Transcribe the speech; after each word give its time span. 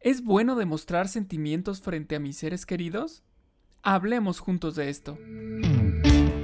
¿Es 0.00 0.22
bueno 0.22 0.54
demostrar 0.54 1.08
sentimientos 1.08 1.80
frente 1.80 2.14
a 2.14 2.20
mis 2.20 2.36
seres 2.36 2.66
queridos? 2.66 3.24
Hablemos 3.82 4.38
juntos 4.38 4.76
de 4.76 4.90
esto. 4.90 5.18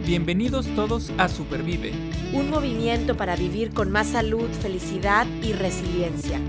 Bienvenidos 0.05 0.67
todos 0.75 1.13
a 1.19 1.29
Supervive. 1.29 1.93
Un 2.33 2.51
movimiento 2.51 3.17
para 3.17 3.37
vivir 3.37 3.73
con 3.73 3.93
más 3.93 4.09
salud, 4.09 4.49
felicidad 4.61 5.25
y 5.41 5.53
resiliencia. 5.53 6.41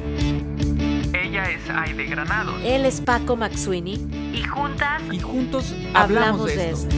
Ella 1.13 1.51
es 1.51 1.69
Aide 1.69 2.05
Granados. 2.05 2.59
Él 2.63 2.85
es 2.85 2.99
Paco 3.01 3.35
Maxuini. 3.35 4.07
Y 4.33 4.41
juntas. 4.41 5.03
Y 5.11 5.19
juntos 5.19 5.75
hablamos, 5.93 6.47
de, 6.47 6.71
esto. 6.71 6.95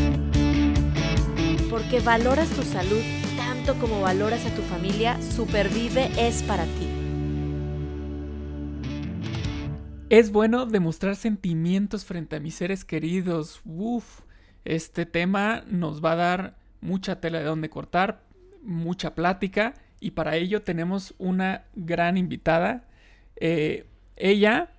Porque 1.70 2.00
valoras 2.00 2.50
tu 2.52 2.64
salud 2.64 3.02
tanto 3.36 3.76
como 3.76 4.00
valoras 4.00 4.46
a 4.46 4.55
tu 4.55 4.62
familia, 4.62 5.21
Supervive 5.21 6.10
es 6.18 6.44
para 6.44 6.64
ti. 6.64 7.07
Es 10.10 10.32
bueno 10.32 10.66
demostrar 10.66 11.18
sentimientos 11.18 12.06
frente 12.06 12.38
a 12.38 12.39
mis 12.39 12.56
seres 12.56 12.86
queridos. 12.86 13.60
Uf, 13.66 14.21
este 14.64 15.06
tema 15.06 15.66
nos 15.68 16.04
va 16.04 16.14
a 16.14 16.16
dar 16.16 16.57
mucha 16.80 17.20
tela 17.20 17.39
de 17.39 17.43
donde 17.43 17.70
cortar, 17.70 18.24
mucha 18.64 19.16
plática 19.16 19.74
y 20.00 20.11
para 20.11 20.38
ello 20.38 20.61
tenemos 20.61 21.14
una 21.18 21.66
gran 21.75 22.16
invitada. 22.16 22.88
Eh, 23.36 23.89
ella 24.16 24.71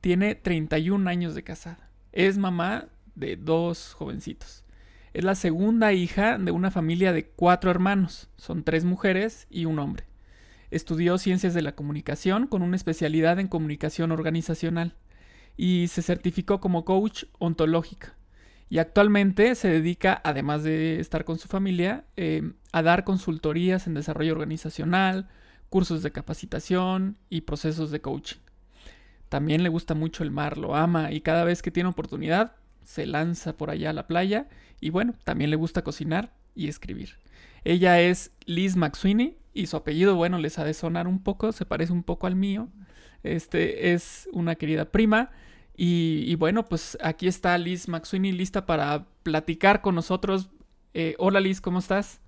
tiene 0.00 0.34
31 0.34 1.08
años 1.08 1.36
de 1.36 1.44
casada. 1.44 1.88
Es 2.10 2.36
mamá 2.36 2.88
de 3.14 3.36
dos 3.36 3.94
jovencitos. 3.94 4.64
Es 5.14 5.22
la 5.22 5.36
segunda 5.36 5.92
hija 5.92 6.38
de 6.38 6.50
una 6.50 6.72
familia 6.72 7.12
de 7.12 7.26
cuatro 7.26 7.70
hermanos. 7.70 8.30
Son 8.34 8.64
tres 8.64 8.84
mujeres 8.84 9.46
y 9.48 9.64
un 9.66 9.78
hombre. 9.78 10.11
Estudió 10.72 11.18
ciencias 11.18 11.52
de 11.52 11.60
la 11.60 11.74
comunicación 11.74 12.46
con 12.46 12.62
una 12.62 12.76
especialidad 12.76 13.38
en 13.38 13.46
comunicación 13.46 14.10
organizacional 14.10 14.96
y 15.54 15.88
se 15.88 16.00
certificó 16.00 16.62
como 16.62 16.86
coach 16.86 17.24
ontológica. 17.38 18.16
Y 18.70 18.78
actualmente 18.78 19.54
se 19.54 19.68
dedica, 19.68 20.22
además 20.24 20.62
de 20.62 20.98
estar 20.98 21.26
con 21.26 21.38
su 21.38 21.46
familia, 21.46 22.06
eh, 22.16 22.54
a 22.72 22.82
dar 22.82 23.04
consultorías 23.04 23.86
en 23.86 23.92
desarrollo 23.92 24.32
organizacional, 24.32 25.28
cursos 25.68 26.02
de 26.02 26.10
capacitación 26.10 27.18
y 27.28 27.42
procesos 27.42 27.90
de 27.90 28.00
coaching. 28.00 28.40
También 29.28 29.62
le 29.62 29.68
gusta 29.68 29.92
mucho 29.92 30.22
el 30.22 30.30
mar, 30.30 30.56
lo 30.56 30.74
ama 30.74 31.12
y 31.12 31.20
cada 31.20 31.44
vez 31.44 31.60
que 31.60 31.70
tiene 31.70 31.90
oportunidad 31.90 32.56
se 32.82 33.04
lanza 33.04 33.58
por 33.58 33.68
allá 33.68 33.90
a 33.90 33.92
la 33.92 34.06
playa 34.06 34.48
y 34.80 34.88
bueno, 34.88 35.16
también 35.24 35.50
le 35.50 35.56
gusta 35.56 35.84
cocinar 35.84 36.32
y 36.54 36.68
escribir. 36.68 37.18
Ella 37.62 38.00
es 38.00 38.32
Liz 38.46 38.74
McSweeney 38.74 39.36
y 39.54 39.66
su 39.66 39.76
apellido, 39.76 40.16
bueno, 40.16 40.38
les 40.38 40.58
ha 40.58 40.64
de 40.64 40.74
sonar 40.74 41.06
un 41.06 41.22
poco, 41.22 41.52
se 41.52 41.66
parece 41.66 41.92
un 41.92 42.02
poco 42.02 42.26
al 42.26 42.36
mío. 42.36 42.68
Este 43.22 43.92
es 43.92 44.28
una 44.32 44.54
querida 44.54 44.90
prima. 44.90 45.30
Y, 45.74 46.34
bueno, 46.36 46.66
pues 46.66 46.98
aquí 47.02 47.26
está 47.26 47.56
Liz 47.58 47.88
McSweeney 47.88 48.32
lista 48.32 48.66
para 48.66 49.06
platicar 49.22 49.80
con 49.80 49.94
nosotros. 49.94 50.50
Eh, 50.94 51.14
hola 51.18 51.40
Liz, 51.40 51.60
¿cómo 51.60 51.78
estás? 51.78 52.20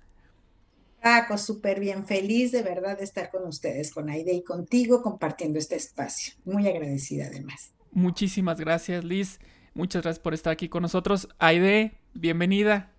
Paco, 1.01 1.37
súper 1.37 1.79
bien, 1.79 2.05
feliz 2.05 2.51
de 2.51 2.63
verdad 2.63 2.97
de 2.97 3.03
estar 3.03 3.29
con 3.29 3.45
ustedes, 3.45 3.93
con 3.93 4.09
Aide 4.09 4.33
y 4.33 4.43
contigo, 4.43 5.03
compartiendo 5.03 5.59
este 5.59 5.75
espacio. 5.75 6.33
Muy 6.45 6.67
agradecida 6.67 7.27
además. 7.27 7.71
Muchísimas 7.91 8.59
gracias, 8.59 9.03
Liz. 9.03 9.39
Muchas 9.75 10.01
gracias 10.01 10.19
por 10.19 10.33
estar 10.33 10.51
aquí 10.51 10.67
con 10.67 10.81
nosotros. 10.81 11.29
Aide, 11.37 11.99
bienvenida. 12.13 12.91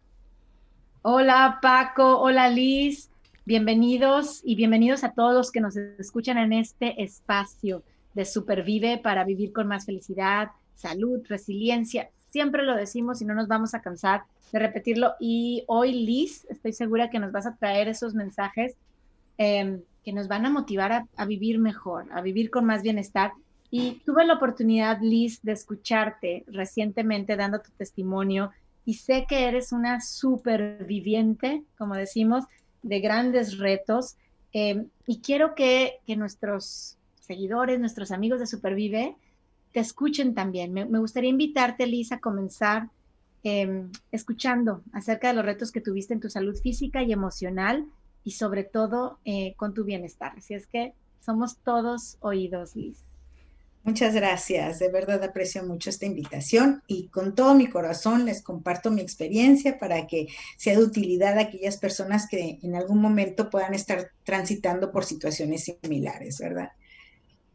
Hola 1.02 1.58
Paco, 1.60 2.20
hola 2.20 2.48
Liz, 2.48 3.10
bienvenidos 3.46 4.40
y 4.44 4.56
bienvenidos 4.56 5.04
a 5.04 5.12
todos 5.12 5.52
que 5.52 5.60
nos 5.60 5.76
escuchan 5.76 6.36
en 6.36 6.52
este 6.52 7.00
espacio 7.00 7.84
de 8.12 8.24
Supervive 8.24 8.98
para 8.98 9.22
vivir 9.22 9.52
con 9.52 9.68
más 9.68 9.86
felicidad, 9.86 10.48
salud, 10.74 11.24
resiliencia. 11.28 12.10
Siempre 12.30 12.64
lo 12.64 12.74
decimos 12.74 13.22
y 13.22 13.24
no 13.24 13.34
nos 13.34 13.46
vamos 13.46 13.72
a 13.72 13.82
cansar 13.82 14.24
de 14.52 14.58
repetirlo. 14.58 15.12
Y 15.20 15.62
hoy 15.68 15.92
Liz, 15.92 16.44
estoy 16.50 16.72
segura 16.72 17.08
que 17.08 17.20
nos 17.20 17.30
vas 17.30 17.46
a 17.46 17.54
traer 17.54 17.86
esos 17.86 18.14
mensajes 18.14 18.74
em, 19.38 19.80
que 20.04 20.12
nos 20.12 20.26
van 20.26 20.44
a 20.44 20.50
motivar 20.50 20.90
a, 20.90 21.06
a 21.16 21.24
vivir 21.24 21.60
mejor, 21.60 22.06
a 22.12 22.22
vivir 22.22 22.50
con 22.50 22.64
más 22.64 22.82
bienestar. 22.82 23.30
Y 23.70 24.02
tuve 24.04 24.26
la 24.26 24.34
oportunidad, 24.34 25.00
Liz, 25.00 25.40
de 25.42 25.52
escucharte 25.52 26.42
recientemente 26.48 27.36
dando 27.36 27.60
tu 27.60 27.70
testimonio 27.78 28.50
y 28.84 28.94
sé 28.94 29.26
que 29.28 29.46
eres 29.46 29.70
una 29.70 30.00
superviviente, 30.00 31.62
como 31.78 31.94
decimos, 31.94 32.44
de 32.82 33.00
grandes 33.00 33.58
retos. 33.58 34.16
Eh, 34.52 34.86
y 35.06 35.20
quiero 35.20 35.54
que, 35.54 36.00
nuestros 36.16 36.96
seguidores, 37.20 37.80
nuestros 37.80 38.10
amigos 38.10 38.40
de 38.40 38.46
Supervive, 38.46 39.16
te 39.72 39.80
escuchen 39.80 40.34
también. 40.34 40.72
Me, 40.72 40.98
gustaría 40.98 41.30
invitarte, 41.30 41.86
Lisa, 41.86 42.16
a 42.16 42.20
comenzar 42.20 42.88
em, 43.42 43.90
escuchando 44.10 44.82
acerca 44.92 45.28
de 45.28 45.34
los 45.34 45.44
retos 45.44 45.70
que 45.70 45.80
tuviste 45.80 46.14
en 46.14 46.20
tu 46.20 46.30
salud 46.30 46.56
física 46.56 47.02
y 47.02 47.12
emocional 47.12 47.86
y 48.24 48.32
sobre 48.32 48.64
todo 48.64 49.18
eh, 49.24 49.54
con 49.56 49.74
tu 49.74 49.84
bienestar. 49.84 50.32
Así 50.36 50.54
es 50.54 50.66
que 50.66 50.94
somos 51.20 51.58
todos 51.58 52.16
oídos, 52.20 52.74
Liz. 52.74 53.05
Muchas 53.86 54.16
gracias, 54.16 54.80
de 54.80 54.90
verdad 54.90 55.22
aprecio 55.22 55.62
mucho 55.62 55.90
esta 55.90 56.06
invitación 56.06 56.82
y 56.88 57.06
con 57.06 57.36
todo 57.36 57.54
mi 57.54 57.68
corazón 57.68 58.24
les 58.24 58.42
comparto 58.42 58.90
mi 58.90 59.00
experiencia 59.00 59.78
para 59.78 60.08
que 60.08 60.26
sea 60.56 60.76
de 60.76 60.82
utilidad 60.82 61.38
a 61.38 61.42
aquellas 61.42 61.76
personas 61.76 62.26
que 62.28 62.58
en 62.64 62.74
algún 62.74 63.00
momento 63.00 63.48
puedan 63.48 63.74
estar 63.74 64.10
transitando 64.24 64.90
por 64.90 65.04
situaciones 65.04 65.72
similares, 65.82 66.40
¿verdad? 66.40 66.72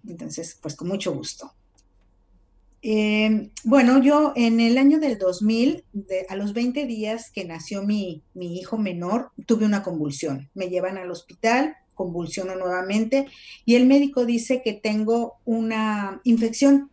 Entonces, 0.08 0.58
pues 0.62 0.78
con 0.78 0.88
mucho 0.88 1.14
gusto. 1.14 1.54
Eh, 2.82 3.50
bueno, 3.66 4.02
yo 4.02 4.32
en 4.38 4.62
el 4.62 4.78
año 4.78 5.00
del 5.00 5.18
2000, 5.18 5.84
a 6.30 6.36
los 6.38 6.54
20 6.54 6.86
días 6.86 7.30
que 7.30 7.44
nació 7.44 7.84
mi, 7.84 8.24
mi 8.34 8.58
hijo 8.58 8.78
menor, 8.78 9.32
tuve 9.46 9.66
una 9.66 9.84
convulsión. 9.84 10.50
Me 10.54 10.70
llevan 10.70 10.98
al 10.98 11.12
hospital, 11.12 11.76
convulsiono 12.02 12.56
nuevamente 12.56 13.28
y 13.64 13.76
el 13.76 13.86
médico 13.86 14.26
dice 14.26 14.64
que 14.64 14.74
tengo 14.74 15.36
una 15.46 16.20
infección 16.24 16.90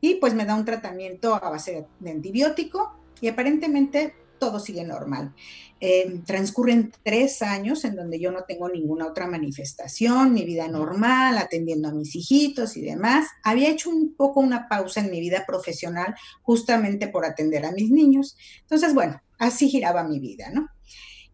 y 0.00 0.14
pues 0.14 0.34
me 0.34 0.44
da 0.44 0.54
un 0.54 0.64
tratamiento 0.64 1.34
a 1.34 1.50
base 1.50 1.86
de 1.98 2.10
antibiótico 2.10 2.96
y 3.20 3.26
aparentemente 3.26 4.14
todo 4.38 4.60
sigue 4.60 4.84
normal. 4.84 5.34
Eh, 5.80 6.20
transcurren 6.26 6.92
tres 7.02 7.42
años 7.42 7.84
en 7.84 7.96
donde 7.96 8.20
yo 8.20 8.30
no 8.30 8.44
tengo 8.44 8.68
ninguna 8.68 9.06
otra 9.06 9.26
manifestación, 9.26 10.32
mi 10.32 10.44
vida 10.44 10.68
normal, 10.68 11.38
atendiendo 11.38 11.88
a 11.88 11.92
mis 11.92 12.14
hijitos 12.14 12.76
y 12.76 12.82
demás. 12.82 13.26
Había 13.42 13.70
hecho 13.70 13.90
un 13.90 14.14
poco 14.14 14.40
una 14.40 14.68
pausa 14.68 15.00
en 15.00 15.10
mi 15.10 15.20
vida 15.20 15.44
profesional 15.46 16.14
justamente 16.42 17.08
por 17.08 17.24
atender 17.24 17.64
a 17.64 17.72
mis 17.72 17.90
niños. 17.90 18.36
Entonces, 18.60 18.94
bueno, 18.94 19.20
así 19.38 19.68
giraba 19.68 20.04
mi 20.04 20.18
vida, 20.20 20.50
¿no? 20.52 20.68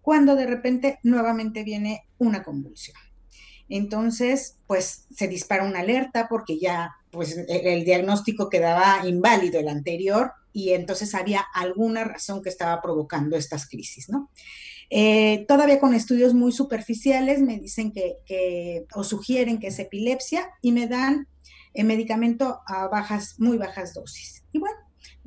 Cuando 0.02 0.34
de 0.34 0.46
repente 0.46 0.98
nuevamente 1.02 1.62
viene 1.64 2.04
una 2.18 2.42
convulsión. 2.42 2.96
Entonces, 3.68 4.56
pues 4.66 5.06
se 5.14 5.28
dispara 5.28 5.64
una 5.64 5.80
alerta 5.80 6.26
porque 6.28 6.58
ya 6.58 6.96
pues 7.10 7.36
e, 7.36 7.74
el 7.74 7.84
diagnóstico 7.84 8.48
quedaba 8.48 9.06
inválido 9.06 9.60
el 9.60 9.68
anterior 9.68 10.32
y 10.52 10.70
entonces 10.70 11.14
había 11.14 11.44
alguna 11.54 12.04
razón 12.04 12.42
que 12.42 12.48
estaba 12.48 12.80
provocando 12.80 13.36
estas 13.36 13.68
crisis, 13.68 14.08
¿no? 14.08 14.30
Eh, 14.90 15.44
todavía 15.46 15.80
con 15.80 15.94
estudios 15.94 16.32
muy 16.32 16.50
superficiales 16.50 17.40
me 17.40 17.58
dicen 17.58 17.92
que, 17.92 18.86
o 18.94 19.04
sugieren 19.04 19.58
que 19.58 19.66
es 19.66 19.78
epilepsia 19.78 20.50
y 20.62 20.72
me 20.72 20.86
dan 20.86 21.28
el 21.74 21.84
medicamento 21.84 22.60
a 22.66 22.88
bajas, 22.88 23.34
muy 23.38 23.58
bajas 23.58 23.92
dosis. 23.92 24.44
Y 24.50 24.58
bueno, 24.58 24.78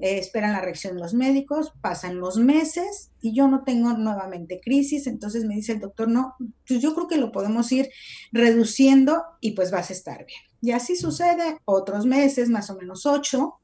eh, 0.01 0.17
esperan 0.17 0.53
la 0.53 0.62
reacción 0.62 0.97
los 0.97 1.13
médicos, 1.13 1.73
pasan 1.81 2.19
los 2.19 2.38
meses 2.38 3.12
y 3.22 3.34
yo 3.34 3.47
no 3.47 3.63
tengo 3.63 3.94
nuevamente 3.94 4.59
crisis, 4.59 5.07
entonces 5.07 5.45
me 5.45 5.56
dice 5.56 5.73
el 5.73 5.79
doctor, 5.79 6.07
no, 6.07 6.35
pues 6.67 6.81
yo 6.81 6.94
creo 6.94 7.07
que 7.07 7.17
lo 7.17 7.31
podemos 7.31 7.72
ir 7.72 7.89
reduciendo 8.31 9.23
y 9.39 9.51
pues 9.51 9.72
vas 9.72 9.89
a 9.89 9.94
estar 9.94 10.25
bien. 10.25 10.41
Y 10.62 10.72
así 10.72 10.95
sucede 10.95 11.57
otros 11.66 12.06
meses, 12.06 12.50
más 12.50 12.69
o 12.69 12.75
menos 12.75 13.06
ocho, 13.06 13.56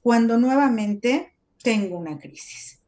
cuando 0.00 0.38
nuevamente 0.38 1.34
tengo 1.62 1.98
una 1.98 2.18
crisis. 2.18 2.81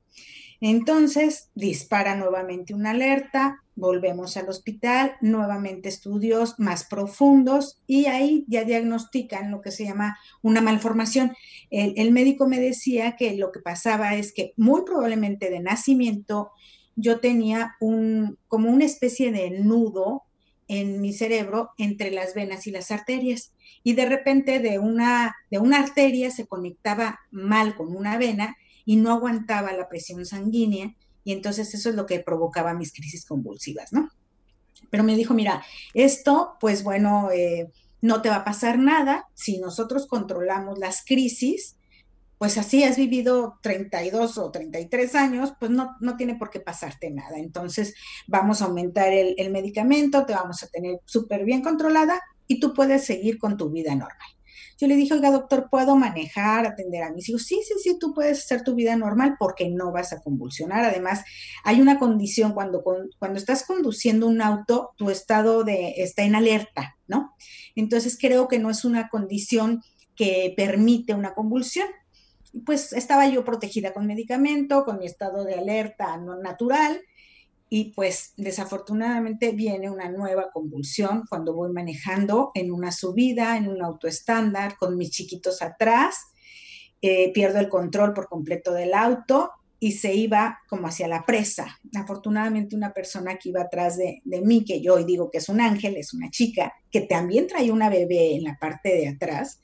Entonces 0.67 1.51
dispara 1.55 2.17
nuevamente 2.17 2.73
una 2.73 2.93
alerta, 2.93 3.63
volvemos 3.77 4.39
al 4.39 4.49
hospital, 4.49 5.13
nuevamente 5.21 5.91
estudios 5.91 6.59
más 6.59 6.85
profundos 6.85 7.83
y 7.87 8.07
ahí 8.07 8.47
ya 8.49 8.65
diagnostican 8.65 9.51
lo 9.51 9.61
que 9.61 9.71
se 9.71 9.85
llama 9.85 10.17
una 10.41 10.63
malformación. 10.63 11.37
El, 11.69 12.13
médico 12.13 12.49
me 12.49 12.61
decía 12.61 13.15
que 13.17 13.37
lo 13.37 13.53
que 13.53 13.61
pasaba 13.61 14.15
es 14.15 14.33
que 14.33 14.55
muy 14.57 14.87
probablemente 14.87 15.51
de 15.51 15.61
nacimiento 15.61 16.51
yo 16.97 17.21
tenía 17.21 17.77
un, 17.79 18.39
como 18.49 18.71
una 18.71 18.87
especie 18.87 19.33
de 19.33 19.51
nudo 19.51 20.23
en 20.67 21.03
mi 21.03 21.13
cerebro 21.13 21.73
entre 21.77 22.11
las 22.11 22.33
venas 22.33 22.67
y 22.67 22.71
las 22.71 22.91
arterias. 22.91 23.53
Y 23.83 23.93
de 23.93 24.07
repente 24.07 24.61
de 24.61 24.79
una, 24.79 25.37
de 25.51 25.59
una 25.59 25.81
arteria 25.81 26.31
se 26.31 26.47
conectaba 26.47 27.21
mal 27.31 27.77
con 27.77 27.95
una 27.95 28.17
vena 28.17 28.57
y 28.85 28.97
no 28.97 29.13
aguantaba 29.13 29.73
la 29.73 29.89
presión 29.89 30.25
sanguínea 30.27 30.95
y 31.25 31.33
entonces 31.33 31.73
eso 31.75 31.89
es 31.89 31.95
lo 31.95 32.07
que 32.07 32.21
provocaba 32.21 32.75
mis 32.75 32.93
crisis 32.93 33.25
convulsivas, 33.25 33.93
¿no? 33.93 34.11
Pero 34.91 35.03
me 35.03 35.17
dijo, 35.17 35.35
mira, 35.35 35.65
esto, 35.95 36.57
pues 36.61 36.85
bueno, 36.85 37.31
eh, 37.33 37.71
no 38.03 38.21
te 38.21 38.29
va 38.29 38.37
a 38.37 38.45
pasar 38.45 38.79
nada 38.79 39.27
si 39.35 39.59
nosotros 39.59 40.07
controlamos 40.07 40.79
las 40.79 41.05
crisis, 41.05 41.77
pues 42.37 42.59
así 42.59 42.85
has 42.85 42.97
vivido 42.97 43.59
32 43.63 44.37
o 44.37 44.51
33 44.51 45.15
años, 45.15 45.55
pues 45.59 45.71
no, 45.71 45.97
no 46.01 46.17
tiene 46.17 46.35
por 46.35 46.51
qué 46.51 46.61
pasarte 46.61 47.11
nada. 47.11 47.39
Entonces 47.39 47.95
vamos 48.27 48.61
a 48.61 48.67
aumentar 48.67 49.13
el, 49.13 49.35
el 49.39 49.51
medicamento, 49.51 50.27
te 50.27 50.35
vamos 50.35 50.63
a 50.63 50.69
tener 50.69 51.01
súper 51.07 51.45
bien 51.45 51.63
controlada 51.63 52.21
y 52.47 52.61
tú 52.61 52.75
puedes 52.75 53.07
seguir 53.07 53.39
con 53.39 53.57
tu 53.57 53.71
vida 53.71 53.95
normal. 53.95 54.34
Yo 54.79 54.89
le 54.89 54.97
dije, 54.97 55.15
oiga, 55.15 55.31
doctor, 55.31 55.69
¿puedo 55.71 55.97
manejar, 55.97 56.67
atender 56.67 57.03
a 57.03 57.13
mis 57.13 57.29
hijos? 57.29 57.45
Sí, 57.45 57.61
sí, 57.67 57.75
sí, 57.83 57.99
tú 57.99 58.13
puedes 58.13 58.45
hacer 58.45 58.63
tu 58.63 58.75
vida 58.75 58.97
normal 58.97 59.37
porque 59.39 59.69
no 59.69 59.93
vas 59.93 60.13
a 60.13 60.21
convulsionar. 60.21 60.85
Además, 60.85 61.23
hay 61.63 61.81
una 61.81 61.99
condición 61.99 62.53
cuando, 62.53 62.83
cuando 62.83 63.39
estás 63.39 63.65
conduciendo 63.65 64.27
un 64.27 64.43
auto, 64.43 64.93
tu 64.97 65.11
estado 65.11 65.65
de, 65.65 65.95
está 65.99 66.23
en 66.23 66.35
alerta, 66.35 66.97
¿no? 67.07 67.35
Entonces, 67.77 68.19
creo 68.21 68.49
que 68.49 68.59
no 68.59 68.71
es 68.71 68.85
una 68.85 69.09
condición 69.09 69.83
que 70.17 70.53
permite 70.57 71.15
una 71.15 71.35
convulsión. 71.35 71.89
Pues 72.65 72.93
estaba 72.93 73.27
yo 73.29 73.45
protegida 73.45 73.93
con 73.93 74.07
medicamento, 74.07 74.85
con 74.85 74.99
mi 74.99 75.07
estado 75.07 75.45
de 75.45 75.55
alerta 75.55 76.17
no 76.19 76.37
natural, 76.37 77.01
y 77.75 77.87
pues 77.87 78.35
desafortunadamente 78.37 79.51
viene 79.51 79.91
una 79.91 80.09
nueva 80.09 80.53
convulsión 80.53 81.25
cuando 81.29 81.55
voy 81.55 81.73
manejando 81.73 82.53
en 82.55 82.71
una 82.71 82.93
subida, 82.93 83.57
en 83.57 83.67
un 83.67 83.83
auto 83.83 84.07
estándar, 84.07 84.77
con 84.79 84.97
mis 84.97 85.11
chiquitos 85.11 85.61
atrás, 85.61 86.15
eh, 87.03 87.33
pierdo 87.33 87.59
el 87.59 87.69
control 87.69 88.15
por 88.15 88.29
completo 88.29 88.73
del 88.73 88.95
auto 88.95 89.51
y 89.81 89.91
se 89.91 90.15
iba 90.15 90.61
como 90.69 90.87
hacia 90.87 91.09
la 91.09 91.27
presa. 91.27 91.81
Afortunadamente 91.97 92.77
una 92.77 92.93
persona 92.93 93.39
que 93.39 93.49
iba 93.49 93.63
atrás 93.63 93.97
de, 93.97 94.23
de 94.25 94.41
mí, 94.41 94.65
que 94.65 94.81
yo 94.81 94.95
hoy 94.95 95.03
digo 95.03 95.29
que 95.29 95.39
es 95.39 95.49
un 95.49 95.61
ángel, 95.61 95.97
es 95.97 96.15
una 96.15 96.31
chica, 96.31 96.73
que 96.93 97.01
también 97.01 97.49
trae 97.49 97.73
una 97.73 97.91
bebé 97.91 98.37
en 98.37 98.45
la 98.45 98.57
parte 98.57 98.91
de 98.91 99.09
atrás, 99.09 99.61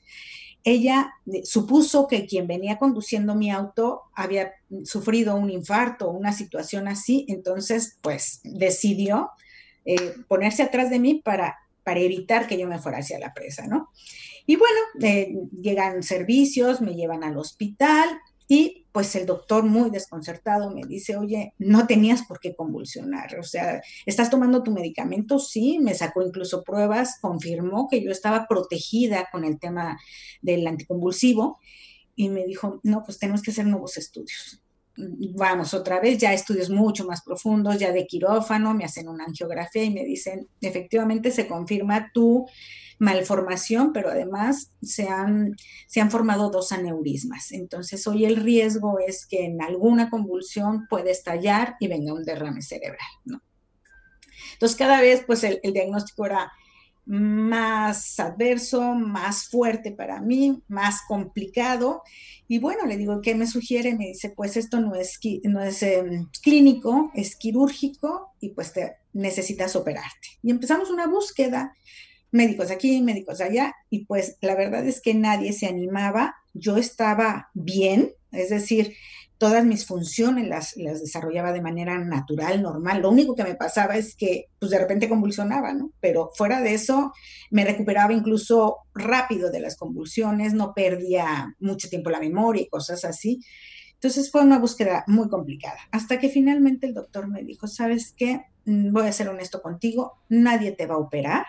ella 0.63 1.13
supuso 1.43 2.07
que 2.07 2.25
quien 2.25 2.47
venía 2.47 2.77
conduciendo 2.77 3.35
mi 3.35 3.51
auto 3.51 4.03
había 4.13 4.53
sufrido 4.83 5.35
un 5.35 5.49
infarto 5.49 6.07
o 6.07 6.11
una 6.11 6.33
situación 6.33 6.87
así, 6.87 7.25
entonces 7.27 7.97
pues 8.01 8.41
decidió 8.43 9.31
eh, 9.85 10.13
ponerse 10.27 10.63
atrás 10.63 10.89
de 10.89 10.99
mí 10.99 11.21
para, 11.23 11.57
para 11.83 11.99
evitar 11.99 12.47
que 12.47 12.57
yo 12.57 12.67
me 12.67 12.79
fuera 12.79 12.99
hacia 12.99 13.19
la 13.19 13.33
presa, 13.33 13.65
¿no? 13.67 13.89
Y 14.45 14.55
bueno, 14.55 14.79
eh, 15.01 15.33
llegan 15.61 16.03
servicios, 16.03 16.81
me 16.81 16.95
llevan 16.95 17.23
al 17.23 17.37
hospital, 17.37 18.09
y 18.51 18.80
pues 18.91 19.15
el 19.15 19.25
doctor 19.25 19.63
muy 19.63 19.89
desconcertado 19.89 20.71
me 20.71 20.81
dice, 20.81 21.15
oye, 21.15 21.53
no 21.57 21.87
tenías 21.87 22.23
por 22.23 22.39
qué 22.39 22.55
convulsionar, 22.55 23.39
o 23.39 23.43
sea, 23.43 23.81
¿estás 24.05 24.29
tomando 24.29 24.63
tu 24.63 24.71
medicamento? 24.71 25.39
Sí, 25.39 25.79
me 25.79 25.93
sacó 25.93 26.21
incluso 26.21 26.63
pruebas, 26.63 27.17
confirmó 27.21 27.87
que 27.89 28.03
yo 28.03 28.11
estaba 28.11 28.47
protegida 28.47 29.29
con 29.31 29.45
el 29.45 29.59
tema 29.59 29.97
del 30.41 30.67
anticonvulsivo 30.67 31.59
y 32.15 32.29
me 32.29 32.45
dijo, 32.45 32.79
no, 32.83 33.03
pues 33.03 33.17
tenemos 33.17 33.41
que 33.41 33.51
hacer 33.51 33.65
nuevos 33.65 33.97
estudios. 33.97 34.61
Vamos 34.97 35.73
otra 35.73 36.01
vez, 36.01 36.17
ya 36.17 36.33
estudios 36.33 36.69
mucho 36.69 37.05
más 37.05 37.21
profundos, 37.23 37.79
ya 37.79 37.93
de 37.93 38.05
quirófano, 38.05 38.73
me 38.73 38.83
hacen 38.83 39.07
una 39.07 39.23
angiografía 39.23 39.83
y 39.83 39.89
me 39.89 40.03
dicen, 40.03 40.49
efectivamente 40.59 41.31
se 41.31 41.47
confirma 41.47 42.11
tu 42.13 42.45
malformación, 43.01 43.93
pero 43.93 44.11
además 44.11 44.73
se 44.83 45.07
han, 45.07 45.55
se 45.87 46.01
han 46.01 46.11
formado 46.11 46.51
dos 46.51 46.71
aneurismas. 46.71 47.51
Entonces, 47.51 48.05
hoy 48.05 48.25
el 48.25 48.35
riesgo 48.35 48.99
es 48.99 49.25
que 49.25 49.43
en 49.45 49.59
alguna 49.59 50.11
convulsión 50.11 50.85
puede 50.87 51.09
estallar 51.09 51.77
y 51.79 51.87
venga 51.87 52.13
un 52.13 52.23
derrame 52.23 52.61
cerebral, 52.61 52.99
¿no? 53.25 53.41
Entonces, 54.53 54.77
cada 54.77 55.01
vez, 55.01 55.23
pues, 55.25 55.43
el, 55.43 55.59
el 55.63 55.73
diagnóstico 55.73 56.27
era 56.27 56.51
más 57.05 58.19
adverso, 58.19 58.93
más 58.93 59.49
fuerte 59.49 59.91
para 59.91 60.21
mí, 60.21 60.61
más 60.67 61.01
complicado. 61.07 62.03
Y 62.47 62.59
bueno, 62.59 62.85
le 62.85 62.97
digo, 62.97 63.19
¿qué 63.21 63.33
me 63.33 63.47
sugiere? 63.47 63.95
Me 63.95 64.09
dice, 64.09 64.29
pues 64.29 64.57
esto 64.57 64.79
no 64.79 64.93
es, 64.93 65.19
no 65.43 65.63
es 65.63 65.81
em, 65.81 66.27
clínico, 66.43 67.11
es 67.15 67.35
quirúrgico 67.35 68.35
y 68.39 68.49
pues 68.49 68.73
te 68.73 68.97
necesitas 69.13 69.75
operarte. 69.75 70.27
Y 70.43 70.51
empezamos 70.51 70.91
una 70.91 71.07
búsqueda 71.07 71.73
médicos 72.31 72.71
aquí, 72.71 73.01
médicos 73.01 73.41
allá, 73.41 73.75
y 73.89 74.05
pues 74.05 74.37
la 74.41 74.55
verdad 74.55 74.85
es 74.87 75.01
que 75.01 75.13
nadie 75.13 75.53
se 75.53 75.67
animaba. 75.67 76.35
Yo 76.53 76.77
estaba 76.77 77.49
bien, 77.53 78.13
es 78.31 78.49
decir, 78.49 78.93
todas 79.41 79.65
mis 79.65 79.87
funciones 79.87 80.47
las, 80.47 80.77
las, 80.77 81.01
desarrollaba 81.01 81.51
de 81.51 81.63
manera 81.63 81.97
natural, 81.97 82.61
normal. 82.61 83.01
Lo 83.01 83.09
único 83.09 83.33
que 83.33 83.43
me 83.43 83.55
pasaba 83.55 83.97
es 83.97 84.15
que 84.15 84.49
pues 84.59 84.69
de 84.69 84.77
repente 84.77 85.09
convulsionaba, 85.09 85.73
¿no? 85.73 85.91
Pero 85.99 86.29
fuera 86.35 86.61
de 86.61 86.75
eso 86.75 87.11
me 87.49 87.65
recuperaba 87.65 88.13
incluso 88.13 88.77
rápido 88.93 89.49
de 89.49 89.59
las 89.59 89.77
convulsiones, 89.77 90.53
no 90.53 90.75
perdía 90.75 91.55
mucho 91.59 91.89
tiempo 91.89 92.11
la 92.11 92.19
memoria 92.19 92.61
y 92.61 92.69
cosas 92.69 93.03
así. 93.03 93.41
Entonces 93.93 94.29
fue 94.29 94.43
una 94.43 94.59
búsqueda 94.59 95.03
muy 95.07 95.27
complicada, 95.27 95.79
hasta 95.91 96.19
que 96.19 96.29
finalmente 96.29 96.85
el 96.85 96.93
doctor 96.93 97.27
me 97.27 97.43
dijo, 97.43 97.67
¿sabes 97.67 98.13
qué? 98.15 98.41
Mm, 98.65 98.93
voy 98.93 99.07
a 99.07 99.11
ser 99.11 99.27
honesto 99.29 99.63
contigo, 99.63 100.19
nadie 100.29 100.71
te 100.71 100.85
va 100.85 100.93
a 100.93 100.99
operar, 100.99 101.45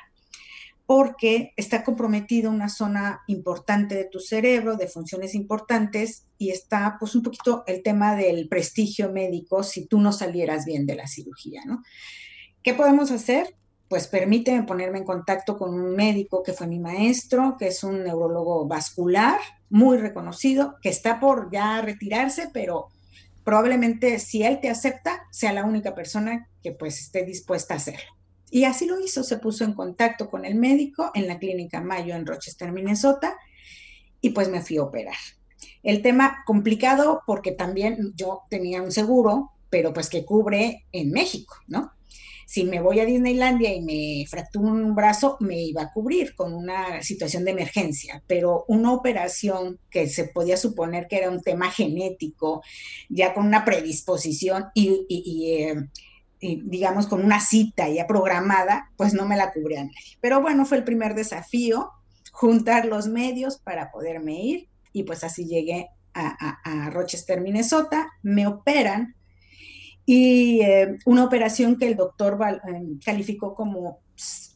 porque 0.86 1.52
está 1.56 1.84
comprometida 1.84 2.50
una 2.50 2.68
zona 2.68 3.22
importante 3.26 3.94
de 3.94 4.04
tu 4.04 4.18
cerebro, 4.20 4.76
de 4.76 4.88
funciones 4.88 5.34
importantes, 5.34 6.26
y 6.38 6.50
está 6.50 6.96
pues 6.98 7.14
un 7.14 7.22
poquito 7.22 7.64
el 7.66 7.82
tema 7.82 8.16
del 8.16 8.48
prestigio 8.48 9.12
médico 9.12 9.62
si 9.62 9.86
tú 9.86 10.00
no 10.00 10.12
salieras 10.12 10.64
bien 10.64 10.86
de 10.86 10.96
la 10.96 11.06
cirugía, 11.06 11.62
¿no? 11.64 11.82
¿Qué 12.62 12.74
podemos 12.74 13.10
hacer? 13.10 13.54
Pues 13.88 14.08
permíteme 14.08 14.64
ponerme 14.64 14.98
en 14.98 15.04
contacto 15.04 15.56
con 15.56 15.74
un 15.74 15.94
médico 15.94 16.42
que 16.42 16.52
fue 16.52 16.66
mi 16.66 16.78
maestro, 16.78 17.56
que 17.58 17.68
es 17.68 17.84
un 17.84 18.02
neurólogo 18.04 18.66
vascular, 18.66 19.38
muy 19.68 19.98
reconocido, 19.98 20.76
que 20.80 20.88
está 20.88 21.20
por 21.20 21.50
ya 21.52 21.80
retirarse, 21.80 22.50
pero 22.52 22.88
probablemente 23.44 24.18
si 24.18 24.42
él 24.42 24.60
te 24.60 24.70
acepta, 24.70 25.24
sea 25.30 25.52
la 25.52 25.64
única 25.64 25.94
persona 25.94 26.48
que 26.62 26.72
pues 26.72 27.00
esté 27.00 27.24
dispuesta 27.24 27.74
a 27.74 27.78
hacerlo. 27.78 28.21
Y 28.54 28.64
así 28.64 28.84
lo 28.84 29.00
hizo, 29.00 29.24
se 29.24 29.38
puso 29.38 29.64
en 29.64 29.72
contacto 29.72 30.28
con 30.28 30.44
el 30.44 30.56
médico 30.56 31.10
en 31.14 31.26
la 31.26 31.38
clínica 31.38 31.80
Mayo 31.80 32.14
en 32.14 32.26
Rochester, 32.26 32.70
Minnesota, 32.70 33.38
y 34.20 34.28
pues 34.28 34.50
me 34.50 34.60
fui 34.60 34.76
a 34.76 34.82
operar. 34.82 35.16
El 35.82 36.02
tema 36.02 36.42
complicado 36.44 37.22
porque 37.26 37.52
también 37.52 38.12
yo 38.14 38.42
tenía 38.50 38.82
un 38.82 38.92
seguro, 38.92 39.52
pero 39.70 39.94
pues 39.94 40.10
que 40.10 40.26
cubre 40.26 40.84
en 40.92 41.12
México, 41.12 41.54
¿no? 41.66 41.92
Si 42.46 42.64
me 42.64 42.82
voy 42.82 43.00
a 43.00 43.06
Disneylandia 43.06 43.74
y 43.74 43.80
me 43.80 44.26
fracturo 44.28 44.68
un 44.68 44.94
brazo, 44.94 45.38
me 45.40 45.58
iba 45.58 45.84
a 45.84 45.90
cubrir 45.90 46.34
con 46.34 46.52
una 46.52 47.00
situación 47.00 47.46
de 47.46 47.52
emergencia, 47.52 48.22
pero 48.26 48.66
una 48.68 48.92
operación 48.92 49.80
que 49.88 50.06
se 50.08 50.24
podía 50.24 50.58
suponer 50.58 51.06
que 51.08 51.16
era 51.16 51.30
un 51.30 51.40
tema 51.40 51.70
genético, 51.70 52.62
ya 53.08 53.32
con 53.32 53.46
una 53.46 53.64
predisposición 53.64 54.66
y, 54.74 55.06
eh, 55.48 55.74
digamos, 56.42 57.06
con 57.06 57.24
una 57.24 57.40
cita 57.40 57.88
ya 57.88 58.06
programada, 58.06 58.90
pues 58.96 59.14
no 59.14 59.26
me 59.26 59.36
la 59.36 59.52
cubría 59.52 59.84
nadie. 59.84 60.18
Pero 60.20 60.42
bueno, 60.42 60.66
fue 60.66 60.78
el 60.78 60.84
primer 60.84 61.14
desafío, 61.14 61.92
juntar 62.32 62.86
los 62.86 63.06
medios 63.06 63.58
para 63.58 63.92
poderme 63.92 64.42
ir 64.42 64.68
y 64.92 65.04
pues 65.04 65.22
así 65.22 65.46
llegué 65.46 65.88
a, 66.14 66.90
Rochester, 66.90 67.40
Minnesota, 67.40 68.10
me 68.22 68.46
operan 68.46 69.14
y 70.04 70.60
eh, 70.60 70.98
una 71.06 71.24
operación 71.24 71.78
que 71.78 71.88
el 71.88 71.96
doctor 71.96 72.38
eh, 72.44 72.82
calificó 73.02 73.54
como 73.54 74.00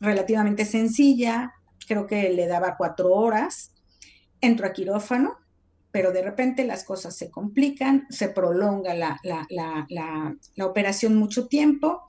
relativamente 0.01 0.65
sencilla, 0.65 1.55
creo 1.87 2.07
que 2.07 2.31
le 2.31 2.47
daba 2.47 2.77
cuatro 2.77 3.13
horas, 3.13 3.73
entro 4.41 4.67
a 4.67 4.73
quirófano, 4.73 5.39
pero 5.97 6.13
de 6.13 6.21
repente 6.21 6.67
las 6.67 6.85
cosas 6.85 7.17
se 7.17 7.31
complican, 7.31 8.07
se 8.11 8.29
prolonga 8.29 8.93
la, 8.93 10.37
operación 10.63 11.17
mucho 11.17 11.47
tiempo. 11.49 12.03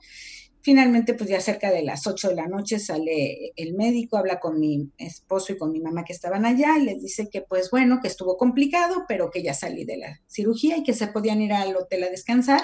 Finalmente, 0.60 1.14
pues 1.14 1.30
ya 1.30 1.40
cerca 1.40 1.70
de 1.70 1.82
las 1.82 2.06
8 2.06 2.28
de 2.28 2.34
la 2.34 2.48
noche 2.48 2.80
sale 2.80 3.54
el 3.56 3.72
médico, 3.72 4.18
habla 4.18 4.40
con 4.40 4.60
mi 4.60 4.90
esposo 4.98 5.54
y 5.54 5.56
con 5.56 5.72
mi 5.72 5.80
mamá 5.80 6.04
que 6.04 6.12
estaban 6.12 6.44
allá 6.44 6.76
y 6.76 6.84
les 6.84 7.00
dice 7.00 7.30
que 7.32 7.40
pues 7.40 7.70
bueno, 7.70 8.00
que 8.02 8.08
estuvo 8.08 8.36
complicado, 8.36 9.06
pero 9.08 9.30
que 9.30 9.42
ya 9.42 9.54
salí 9.54 9.86
de 9.86 9.96
la 9.96 10.20
cirugía 10.26 10.76
y 10.76 10.82
que 10.82 10.92
se 10.92 11.06
podían 11.06 11.40
ir 11.40 11.54
al 11.54 11.74
hotel 11.74 12.04
a 12.04 12.10
descansar 12.10 12.60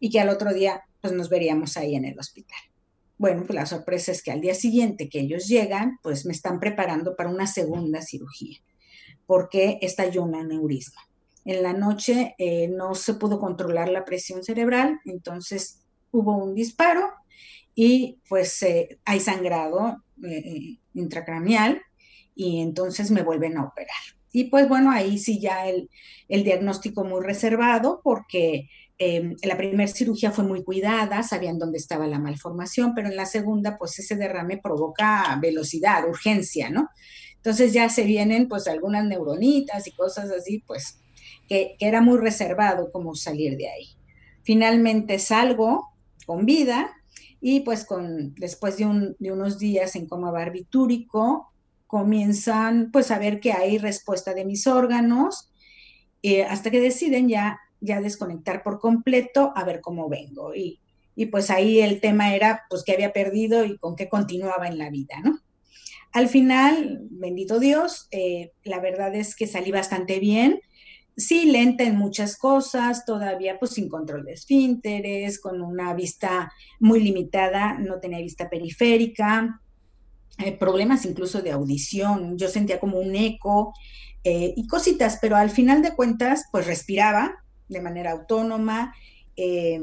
y 0.00 0.10
que 0.10 0.18
al 0.18 0.28
otro 0.28 0.52
día 0.52 0.82
pues 1.00 1.12
nos 1.12 1.28
veríamos 1.28 1.76
ahí 1.76 1.94
en 1.94 2.04
el 2.04 2.18
hospital. 2.18 2.58
Bueno, 3.16 3.44
pues 3.46 3.54
la 3.54 3.66
sorpresa 3.66 4.10
es 4.10 4.24
que 4.24 4.32
al 4.32 4.40
día 4.40 4.56
siguiente 4.56 5.08
que 5.08 5.20
ellos 5.20 5.46
llegan, 5.46 6.00
pues 6.02 6.26
me 6.26 6.32
están 6.32 6.58
preparando 6.58 7.14
para 7.14 7.30
una 7.30 7.46
segunda 7.46 8.02
cirugía 8.02 8.58
porque 9.28 9.78
estalló 9.82 10.22
un 10.22 10.34
aneurisma. 10.34 11.02
En 11.44 11.62
la 11.62 11.74
noche 11.74 12.34
eh, 12.38 12.66
no 12.68 12.94
se 12.94 13.12
pudo 13.12 13.38
controlar 13.38 13.90
la 13.90 14.06
presión 14.06 14.42
cerebral, 14.42 15.00
entonces 15.04 15.82
hubo 16.10 16.34
un 16.38 16.54
disparo 16.54 17.10
y 17.74 18.20
pues 18.26 18.62
eh, 18.62 18.98
hay 19.04 19.20
sangrado 19.20 20.02
eh, 20.24 20.78
intracranial 20.94 21.82
y 22.34 22.62
entonces 22.62 23.10
me 23.10 23.22
vuelven 23.22 23.58
a 23.58 23.64
operar. 23.64 24.00
Y 24.32 24.44
pues 24.44 24.66
bueno, 24.66 24.90
ahí 24.90 25.18
sí 25.18 25.38
ya 25.38 25.68
el, 25.68 25.90
el 26.30 26.42
diagnóstico 26.42 27.04
muy 27.04 27.22
reservado 27.22 28.00
porque 28.02 28.70
em, 28.96 29.36
la 29.42 29.58
primera 29.58 29.86
cirugía 29.88 30.30
fue 30.30 30.44
muy 30.44 30.64
cuidada, 30.64 31.22
sabían 31.22 31.58
dónde 31.58 31.76
estaba 31.76 32.06
la 32.06 32.18
malformación, 32.18 32.94
pero 32.94 33.08
en 33.08 33.16
la 33.16 33.26
segunda, 33.26 33.76
pues 33.76 33.98
ese 33.98 34.16
derrame 34.16 34.56
provoca 34.56 35.38
velocidad, 35.38 36.08
urgencia, 36.08 36.70
¿no? 36.70 36.88
Entonces 37.48 37.72
ya 37.72 37.88
se 37.88 38.02
vienen 38.02 38.46
pues 38.46 38.68
algunas 38.68 39.06
neuronitas 39.06 39.86
y 39.86 39.92
cosas 39.92 40.30
así, 40.30 40.62
pues 40.66 41.00
que, 41.48 41.76
era 41.80 42.02
muy 42.02 42.18
reservado 42.18 42.92
como 42.92 43.14
salir 43.14 43.56
de 43.56 43.70
ahí. 43.70 43.88
Finalmente 44.42 45.18
salgo 45.18 45.88
con 46.26 46.44
vida 46.44 46.90
y 47.40 47.60
pues 47.60 47.86
con, 47.86 48.34
después 48.34 48.76
de, 48.76 48.84
unos 49.30 49.58
días 49.58 49.96
en 49.96 50.06
coma 50.06 50.30
barbitúrico, 50.30 51.50
comienzan 51.86 52.90
pues 52.92 53.10
a 53.10 53.18
ver 53.18 53.40
que 53.40 53.52
hay 53.52 53.78
respuesta 53.78 54.34
de 54.34 54.44
mis 54.44 54.66
órganos, 54.66 55.50
eh, 56.22 56.44
hasta 56.44 56.70
que 56.70 56.80
deciden 56.80 57.30
ya, 57.30 57.58
ya 57.80 58.02
desconectar 58.02 58.62
por 58.62 58.78
completo 58.78 59.54
a 59.56 59.64
ver 59.64 59.80
cómo 59.80 60.10
vengo. 60.10 60.54
Y, 60.54 60.80
pues 61.30 61.48
ahí 61.48 61.80
el 61.80 62.02
tema 62.02 62.34
era 62.34 62.64
pues 62.68 62.84
qué 62.84 62.92
había 62.92 63.14
perdido 63.14 63.64
y 63.64 63.78
con 63.78 63.96
qué 63.96 64.10
continuaba 64.10 64.68
en 64.68 64.76
la 64.76 64.90
vida, 64.90 65.14
¿no? 65.24 65.40
Al 66.12 66.28
final, 66.28 67.06
bendito 67.10 67.58
Dios, 67.58 68.08
eh, 68.10 68.52
la 68.64 68.80
verdad 68.80 69.14
es 69.14 69.36
que 69.36 69.46
salí 69.46 69.70
bastante 69.70 70.18
bien. 70.20 70.60
Sí 71.16 71.46
lenta 71.46 71.84
en 71.84 71.96
muchas 71.96 72.36
cosas, 72.36 73.04
todavía 73.04 73.58
pues 73.58 73.72
sin 73.72 73.88
control 73.88 74.24
de 74.24 74.34
esfínteres, 74.34 75.40
con 75.40 75.60
una 75.60 75.92
vista 75.94 76.52
muy 76.78 77.00
limitada, 77.02 77.78
no 77.78 77.98
tenía 77.98 78.18
vista 78.18 78.48
periférica, 78.48 79.60
eh, 80.38 80.56
problemas 80.56 81.04
incluso 81.04 81.42
de 81.42 81.50
audición, 81.50 82.38
yo 82.38 82.48
sentía 82.48 82.78
como 82.78 83.00
un 83.00 83.16
eco 83.16 83.74
eh, 84.22 84.54
y 84.56 84.68
cositas, 84.68 85.18
pero 85.20 85.34
al 85.36 85.50
final 85.50 85.82
de 85.82 85.96
cuentas 85.96 86.44
pues 86.52 86.64
respiraba 86.64 87.42
de 87.68 87.80
manera 87.80 88.12
autónoma, 88.12 88.94
eh, 89.36 89.80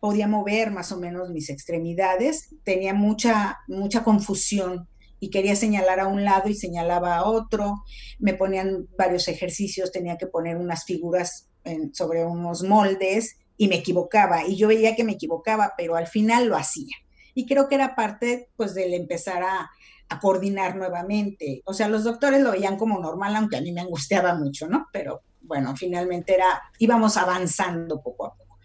podía 0.00 0.26
mover 0.26 0.70
más 0.70 0.90
o 0.92 0.98
menos 0.98 1.28
mis 1.28 1.50
extremidades, 1.50 2.54
tenía 2.64 2.94
mucha, 2.94 3.58
mucha 3.68 4.02
confusión 4.02 4.88
y 5.20 5.30
quería 5.30 5.54
señalar 5.54 6.00
a 6.00 6.08
un 6.08 6.24
lado 6.24 6.48
y 6.48 6.54
señalaba 6.54 7.16
a 7.16 7.24
otro, 7.24 7.84
me 8.18 8.34
ponían 8.34 8.88
varios 8.98 9.28
ejercicios, 9.28 9.92
tenía 9.92 10.16
que 10.16 10.26
poner 10.26 10.56
unas 10.56 10.84
figuras 10.84 11.48
sobre 11.92 12.24
unos 12.24 12.62
moldes 12.62 13.36
y 13.56 13.68
me 13.68 13.76
equivocaba 13.76 14.46
y 14.46 14.56
yo 14.56 14.68
veía 14.68 14.96
que 14.96 15.04
me 15.04 15.12
equivocaba, 15.12 15.74
pero 15.76 15.96
al 15.96 16.06
final 16.06 16.46
lo 16.46 16.56
hacía. 16.56 16.96
Y 17.34 17.46
creo 17.46 17.68
que 17.68 17.74
era 17.74 17.94
parte 17.94 18.48
pues 18.56 18.74
del 18.74 18.94
empezar 18.94 19.42
a, 19.42 19.70
a 20.08 20.18
coordinar 20.18 20.76
nuevamente. 20.76 21.62
O 21.64 21.74
sea, 21.74 21.88
los 21.88 22.04
doctores 22.04 22.40
lo 22.40 22.50
veían 22.50 22.76
como 22.76 22.98
normal, 22.98 23.36
aunque 23.36 23.56
a 23.56 23.60
mí 23.60 23.72
me 23.72 23.82
angustiaba 23.82 24.34
mucho, 24.34 24.66
¿no? 24.66 24.88
Pero 24.92 25.22
bueno, 25.42 25.76
finalmente 25.76 26.34
era, 26.34 26.62
íbamos 26.78 27.16
avanzando 27.16 28.02
poco 28.02 28.26
a 28.26 28.34
poco. 28.34 28.58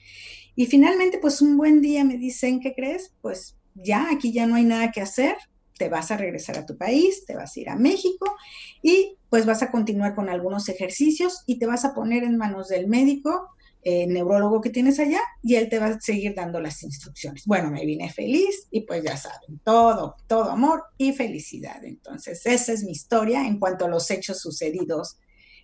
Y 0.55 0.65
finalmente, 0.65 1.19
pues 1.19 1.41
un 1.41 1.57
buen 1.57 1.81
día 1.81 2.03
me 2.03 2.17
dicen, 2.17 2.59
¿qué 2.59 2.73
crees? 2.73 3.13
Pues 3.21 3.57
ya, 3.75 4.07
aquí 4.11 4.31
ya 4.31 4.47
no 4.47 4.55
hay 4.55 4.63
nada 4.63 4.91
que 4.91 5.01
hacer, 5.01 5.35
te 5.77 5.89
vas 5.89 6.11
a 6.11 6.17
regresar 6.17 6.57
a 6.57 6.65
tu 6.65 6.77
país, 6.77 7.25
te 7.25 7.35
vas 7.35 7.55
a 7.55 7.59
ir 7.59 7.69
a 7.69 7.75
México 7.75 8.35
y 8.81 9.17
pues 9.29 9.45
vas 9.45 9.61
a 9.61 9.71
continuar 9.71 10.15
con 10.15 10.29
algunos 10.29 10.69
ejercicios 10.69 11.43
y 11.45 11.59
te 11.59 11.65
vas 11.65 11.85
a 11.85 11.93
poner 11.93 12.23
en 12.23 12.37
manos 12.37 12.69
del 12.69 12.87
médico, 12.87 13.49
eh, 13.83 14.07
neurólogo 14.07 14.61
que 14.61 14.69
tienes 14.69 14.99
allá 14.99 15.19
y 15.43 15.55
él 15.55 15.69
te 15.69 15.79
va 15.79 15.87
a 15.87 15.99
seguir 15.99 16.33
dando 16.33 16.59
las 16.59 16.81
instrucciones. 16.83 17.43
Bueno, 17.45 17.69
me 17.69 17.85
vine 17.85 18.11
feliz 18.11 18.67
y 18.71 18.81
pues 18.81 19.03
ya 19.03 19.17
saben, 19.17 19.59
todo, 19.63 20.15
todo 20.27 20.49
amor 20.49 20.83
y 20.97 21.13
felicidad. 21.13 21.83
Entonces, 21.83 22.45
esa 22.45 22.71
es 22.71 22.83
mi 22.83 22.91
historia 22.91 23.45
en 23.45 23.59
cuanto 23.59 23.85
a 23.85 23.89
los 23.89 24.09
hechos 24.09 24.39
sucedidos 24.39 25.19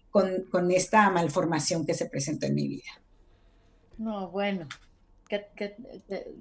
con, 0.09 0.43
con 0.51 0.69
esta 0.71 1.09
malformación 1.09 1.85
que 1.85 1.93
se 1.93 2.07
presentó 2.07 2.45
en 2.45 2.55
mi 2.55 2.67
vida. 2.67 2.91
No, 3.97 4.29
bueno, 4.29 4.67
qué, 5.27 5.45
qué, 5.55 5.75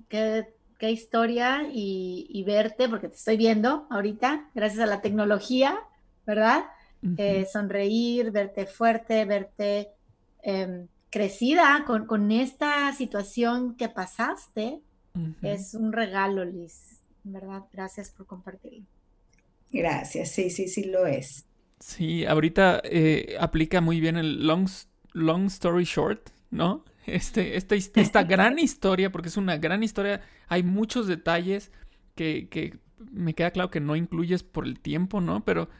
qué 0.08 0.44
qué 0.59 0.59
historia 0.88 1.68
y, 1.72 2.42
verte, 2.46 2.88
porque 2.88 3.08
te 3.08 3.16
estoy 3.16 3.36
viendo 3.36 3.86
ahorita, 3.90 4.48
gracias 4.54 4.80
a 4.80 4.86
la 4.86 5.02
tecnología, 5.02 5.78
¿verdad? 6.26 6.64
Eh, 7.16 7.46
sonreír, 7.50 8.30
verte 8.30 8.66
fuerte, 8.66 9.24
verte 9.24 9.88
em, 10.42 10.86
crecida 11.10 11.84
con, 11.86 12.30
esta 12.30 12.92
situación 12.94 13.76
que 13.76 13.88
pasaste, 13.88 14.80
es 15.42 15.74
un 15.74 15.92
regalo, 15.92 16.44
Liz, 16.44 17.00
¿verdad? 17.24 17.64
Gracias 17.72 18.10
por 18.10 18.26
compartirlo. 18.26 18.86
Gracias, 19.72 20.30
sí, 20.30 20.50
sí, 20.50 20.68
sí 20.68 20.84
lo 20.84 21.06
es. 21.06 21.44
Sí, 21.80 22.24
ahorita 22.26 22.80
eh, 22.84 23.36
aplica 23.40 23.80
muy 23.80 24.00
bien 24.00 24.16
el 24.16 24.46
long, 24.46 24.68
long 25.12 25.46
story 25.46 25.84
short, 25.84 26.30
¿no? 26.50 26.84
este, 27.06 27.56
esta, 27.56 27.74
esta 27.74 28.22
gran 28.24 28.58
historia, 28.58 29.10
porque 29.10 29.28
es 29.28 29.36
una 29.36 29.56
gran 29.56 29.82
historia, 29.82 30.22
hay 30.48 30.62
muchos 30.62 31.06
detalles 31.06 31.72
que, 32.14 32.78
me 33.10 33.34
queda 33.34 33.50
claro 33.50 33.70
que 33.70 33.80
no 33.80 33.96
incluyes 33.96 34.42
por 34.42 34.66
el 34.66 34.78
tiempo, 34.78 35.22
¿no? 35.22 35.42
Pero 35.44 35.70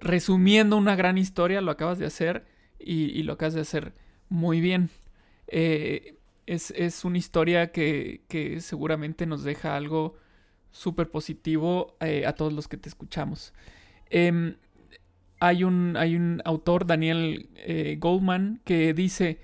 resumiendo 0.00 0.76
una 0.76 0.94
gran 0.94 1.18
historia, 1.18 1.60
lo 1.60 1.72
acabas 1.72 1.98
de 1.98 2.06
hacer 2.06 2.46
y, 2.78 3.22
lo 3.24 3.32
acabas 3.32 3.54
de 3.54 3.62
hacer 3.62 3.92
muy 4.28 4.60
bien. 4.60 4.90
Eh, 5.48 6.16
es, 6.46 7.04
una 7.04 7.18
historia 7.18 7.72
que, 7.72 8.22
seguramente 8.60 9.26
nos 9.26 9.42
deja 9.42 9.76
algo 9.76 10.16
súper 10.70 11.10
positivo 11.10 11.96
eh, 12.00 12.24
a 12.24 12.34
todos 12.34 12.52
los 12.52 12.68
que 12.68 12.76
te 12.76 12.88
escuchamos. 12.88 13.52
Em, 14.10 14.54
hay, 15.40 15.64
un, 15.64 15.96
hay 15.96 16.14
un 16.14 16.40
autor, 16.44 16.86
Daniel 16.86 17.48
eh, 17.56 17.96
Goldman, 17.98 18.60
que 18.64 18.94
dice, 18.94 19.40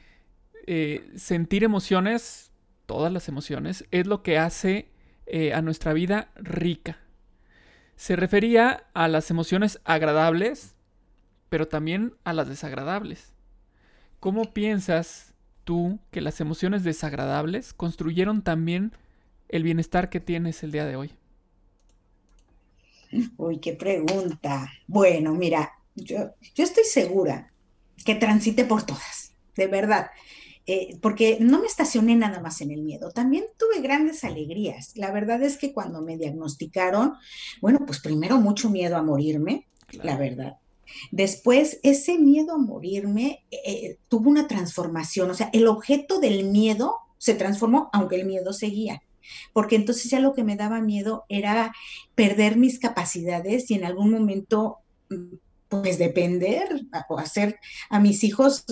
eh, 0.67 1.11
sentir 1.17 1.65
emociones, 1.65 2.53
todas 2.87 3.13
las 3.13 3.29
emociones, 3.29 3.85
es 3.91 4.07
lo 4.07 4.23
que 4.23 4.39
hace 4.39 4.89
eh, 5.27 5.53
a 5.53 5.63
nuestra 5.63 5.93
vida 5.93 6.31
rica. 6.37 6.99
Se 7.97 8.17
refería 8.17 8.85
a 8.95 9.09
las 9.09 9.31
emociones 9.31 9.81
agradables, 9.85 10.75
pero 11.49 11.69
también 11.69 12.15
a 12.25 12.33
las 12.33 12.49
desagradables. 12.49 13.33
¿Cómo 14.21 14.53
piensas 14.53 15.35
tú 15.65 15.99
que 16.11 16.21
las 16.21 16.41
emociones 16.41 16.85
desagradables 16.85 17.73
construyeron 17.73 18.43
también 18.43 18.93
el 19.49 19.63
bienestar 19.63 20.11
que 20.11 20.21
tienes 20.21 20.63
el 20.63 20.73
día 20.73 20.87
de 20.87 20.97
hoy? 20.97 21.13
Uy, 23.37 23.59
qué 23.59 23.73
pregunta. 23.75 24.73
Bueno, 24.87 25.33
mira, 25.35 25.73
yo, 25.95 26.35
yo 26.55 26.65
estoy 26.65 26.85
segura 26.85 27.53
que 28.05 28.15
transite 28.15 28.65
por 28.65 28.85
todas, 28.85 29.33
de 29.57 29.67
verdad. 29.67 30.11
Eh, 30.67 30.99
porque 31.01 31.39
no 31.41 31.61
me 31.61 31.67
estacioné 31.67 32.15
nada 32.15 32.41
más 32.41 32.61
en 32.61 32.71
el 32.71 32.83
miedo, 32.83 33.11
también 33.11 33.45
tuve 33.59 33.81
grandes 33.81 34.25
alegrías. 34.25 34.93
La 34.95 35.11
verdad 35.11 35.43
es 35.43 35.57
que 35.57 35.73
cuando 35.73 36.03
me 36.03 36.17
diagnosticaron, 36.17 37.15
bueno, 37.61 37.81
pues 37.87 38.01
primero 38.01 38.39
mucho 38.39 38.71
miedo 38.71 38.97
a 38.97 39.03
morirme, 39.03 39.67
la 40.03 40.17
verdad. 40.17 40.59
Después, 41.11 41.81
ese 41.83 42.19
miedo 42.19 42.55
a 42.55 42.59
morirme 42.59 43.45
eh, 43.51 43.99
tuvo 44.09 44.31
una 44.31 44.47
transformación, 44.47 45.31
o 45.31 45.35
sea, 45.35 45.51
el 45.53 45.67
objeto 45.67 46.21
del 46.21 46.45
miedo 46.45 46.97
se 47.19 47.35
transformó, 47.35 47.91
aunque 47.93 48.17
el 48.17 48.27
miedo 48.27 48.53
seguía 48.53 49.03
porque 49.53 49.77
entonces 49.77 50.11
ya 50.11 50.21
lo 50.21 50.35
que 50.35 50.45
me 50.45 50.57
daba 50.57 50.81
miedo 50.81 51.25
era 51.29 51.73
perder 52.15 52.57
mis 52.57 52.79
capacidades 52.79 53.71
y 53.71 53.75
en 53.75 53.85
algún 53.85 54.11
momento 54.11 54.79
mm, 55.11 55.37
pues 55.71 55.99
depender 55.99 56.69
o 57.09 57.19
hacer 57.19 57.61
a 57.91 58.01
mis 58.01 58.25
hijos 58.25 58.65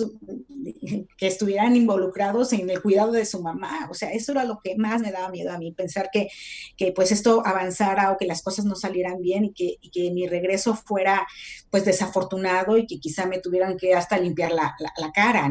que 1.17 1.27
estuvieran 1.27 1.77
involucrados 1.77 2.51
en 2.51 2.69
el 2.69 2.81
cuidado 2.81 3.13
de 3.13 3.25
su 3.25 3.41
mamá. 3.41 3.87
O 3.89 3.93
sea, 3.93 4.11
eso 4.11 4.33
era 4.33 4.43
lo 4.43 4.59
que 4.61 4.75
más 4.75 5.01
me 5.01 5.13
daba 5.13 5.29
miedo 5.29 5.49
a 5.51 5.57
mí, 5.57 5.71
pensar 5.71 6.09
que, 6.11 6.27
que 6.75 6.91
pues 6.91 7.13
esto 7.13 7.41
avanzara 7.45 8.11
o 8.11 8.17
que 8.17 8.25
las 8.25 8.41
cosas 8.41 8.65
no 8.65 8.75
salieran 8.75 9.21
bien 9.21 9.45
y 9.45 9.53
que, 9.53 9.77
que, 9.93 10.11
mi 10.11 10.27
regreso 10.27 10.75
fuera 10.75 11.25
pues 11.69 11.85
desafortunado 11.85 12.77
y 12.77 12.85
que 12.85 12.99
quizá 12.99 13.25
me 13.25 13.39
tuvieran 13.39 13.77
que 13.77 13.95
hasta 13.95 14.17
limpiar 14.17 14.51
la, 14.51 14.75
la, 14.97 15.11
cara. 15.13 15.49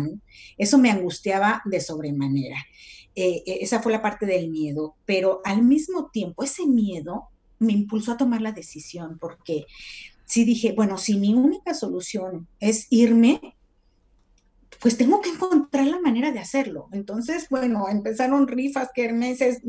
Eso 0.58 0.76
me 0.76 0.90
angustiaba 0.90 1.62
de 1.64 1.80
sobremanera. 1.80 2.58
Eh, 3.14 3.42
eh, 3.46 3.58
esa 3.62 3.80
fue 3.80 3.92
la 3.92 4.02
parte 4.02 4.26
del 4.26 4.50
miedo, 4.50 4.96
pero 5.06 5.40
al 5.44 5.62
mismo 5.62 6.10
tiempo 6.12 6.44
ese 6.44 6.66
miedo 6.66 7.30
me 7.58 7.72
impulsó 7.72 8.12
a 8.12 8.16
tomar 8.18 8.42
la 8.42 8.52
decisión 8.52 9.18
porque 9.18 9.64
sí 10.28 10.44
dije, 10.44 10.72
bueno, 10.76 10.98
si 10.98 11.18
mi 11.18 11.34
única 11.34 11.74
solución 11.74 12.46
es 12.60 12.86
irme, 12.90 13.56
pues 14.80 14.96
tengo 14.96 15.20
que 15.20 15.30
encontrar 15.30 15.86
la 15.86 15.98
manera 16.00 16.30
de 16.30 16.38
hacerlo. 16.38 16.88
Entonces, 16.92 17.48
bueno, 17.50 17.88
empezaron 17.88 18.46
rifas, 18.46 18.90
kermeses, 18.94 19.62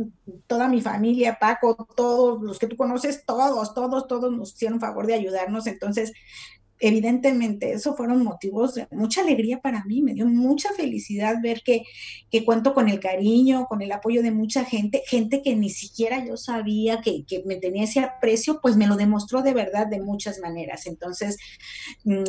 toda 0.46 0.68
mi 0.68 0.82
familia, 0.82 1.38
Paco, 1.40 1.88
todos 1.96 2.42
los 2.44 2.60
que 2.60 2.68
tú 2.68 2.76
conoces, 2.76 3.26
todos, 3.26 3.74
todos, 3.74 4.08
todos 4.08 4.32
nos 4.32 4.54
hicieron 4.54 4.80
favor 4.80 5.08
de 5.08 5.16
ayudarnos. 5.16 5.66
Entonces, 5.66 6.14
evidentemente, 6.80 7.74
eso 7.74 7.96
fueron 7.96 8.24
motivos 8.24 8.76
de 8.76 8.88
mucha 8.92 9.22
alegría 9.22 9.60
para 9.60 9.84
mí, 9.86 10.02
me 10.02 10.14
dio 10.14 10.26
mucha 10.26 10.74
felicidad 10.74 11.38
ver 11.42 11.62
que, 11.64 11.84
que 12.32 12.46
cuento 12.46 12.74
con 12.74 12.90
el 12.90 13.00
cariño, 13.00 13.66
con 13.68 13.82
el 13.82 13.92
apoyo 13.92 14.22
de 14.22 14.32
mucha 14.32 14.66
gente, 14.66 15.04
gente 15.08 15.42
que 15.42 15.56
ni 15.56 15.70
siquiera 15.70 16.26
yo 16.26 16.38
sabía 16.38 17.02
que, 17.02 17.26
que 17.26 17.44
me 17.46 17.58
tenía 17.58 17.84
ese 17.84 18.00
aprecio, 18.00 18.60
pues 18.62 18.78
me 18.78 18.88
lo 18.88 18.96
demostró 18.96 19.42
de 19.42 19.54
verdad 19.54 19.88
de 19.88 20.02
muchas 20.02 20.40
maneras. 20.40 20.86
Entonces, 20.88 21.38
mm, 22.04 22.24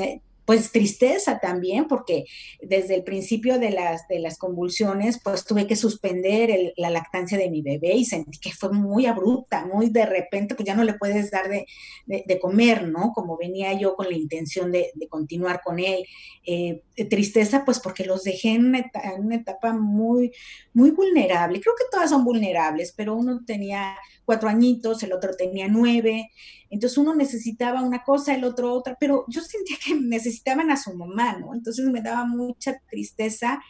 pues 0.50 0.72
tristeza 0.72 1.38
también, 1.38 1.86
porque 1.86 2.24
desde 2.60 2.96
el 2.96 3.04
principio 3.04 3.60
de 3.60 3.70
las, 3.70 4.08
de 4.08 4.18
las 4.18 4.36
convulsiones, 4.36 5.20
pues 5.22 5.44
tuve 5.44 5.68
que 5.68 5.76
suspender 5.76 6.72
la 6.76 6.90
lactancia 6.90 7.38
de 7.38 7.48
mi 7.48 7.62
bebé 7.62 7.92
y 7.92 8.04
sentí 8.04 8.36
que 8.40 8.50
fue 8.50 8.72
muy 8.72 9.06
abrupta, 9.06 9.64
muy 9.64 9.90
de 9.90 10.06
repente, 10.06 10.56
pues 10.56 10.66
ya 10.66 10.74
no 10.74 10.82
le 10.82 10.94
puedes 10.94 11.30
dar 11.30 11.48
de, 11.48 12.38
comer, 12.40 12.88
¿no? 12.88 13.12
Como 13.14 13.38
venía 13.38 13.74
yo 13.74 13.94
con 13.94 14.08
la 14.08 14.16
intención 14.16 14.72
de, 14.72 14.90
continuar 15.08 15.60
con 15.62 15.78
él. 15.78 16.04
Eh, 16.44 16.82
tristeza, 17.08 17.64
pues 17.64 17.78
porque 17.78 18.04
los 18.04 18.24
dejé 18.24 18.54
en 18.54 18.64
una, 18.64 19.36
etapa 19.36 19.72
muy, 19.72 20.32
muy 20.72 20.90
vulnerable. 20.90 21.60
Creo 21.60 21.76
que 21.76 21.84
todas 21.92 22.10
son 22.10 22.24
vulnerables, 22.24 22.92
pero 22.96 23.14
uno 23.14 23.44
tenía 23.46 23.96
cuatro 24.30 24.48
añitos, 24.48 25.02
el 25.02 25.12
otro 25.12 25.34
tenía 25.34 25.66
nueve. 25.66 26.30
Entonces 26.68 26.96
uno 26.98 27.16
necesitaba 27.16 27.82
una 27.82 28.04
cosa, 28.04 28.32
el 28.32 28.44
otro 28.44 28.72
otra, 28.72 28.96
pero 29.00 29.24
yo 29.26 29.40
sentía 29.40 29.76
que 29.84 29.96
necesitaban 29.96 30.70
a 30.70 30.76
su 30.76 30.94
mamá, 30.94 31.36
¿no? 31.36 31.52
Entonces 31.52 31.84
me 31.86 32.00
daba 32.00 32.24
mucha 32.24 32.80
tristeza 32.88 33.60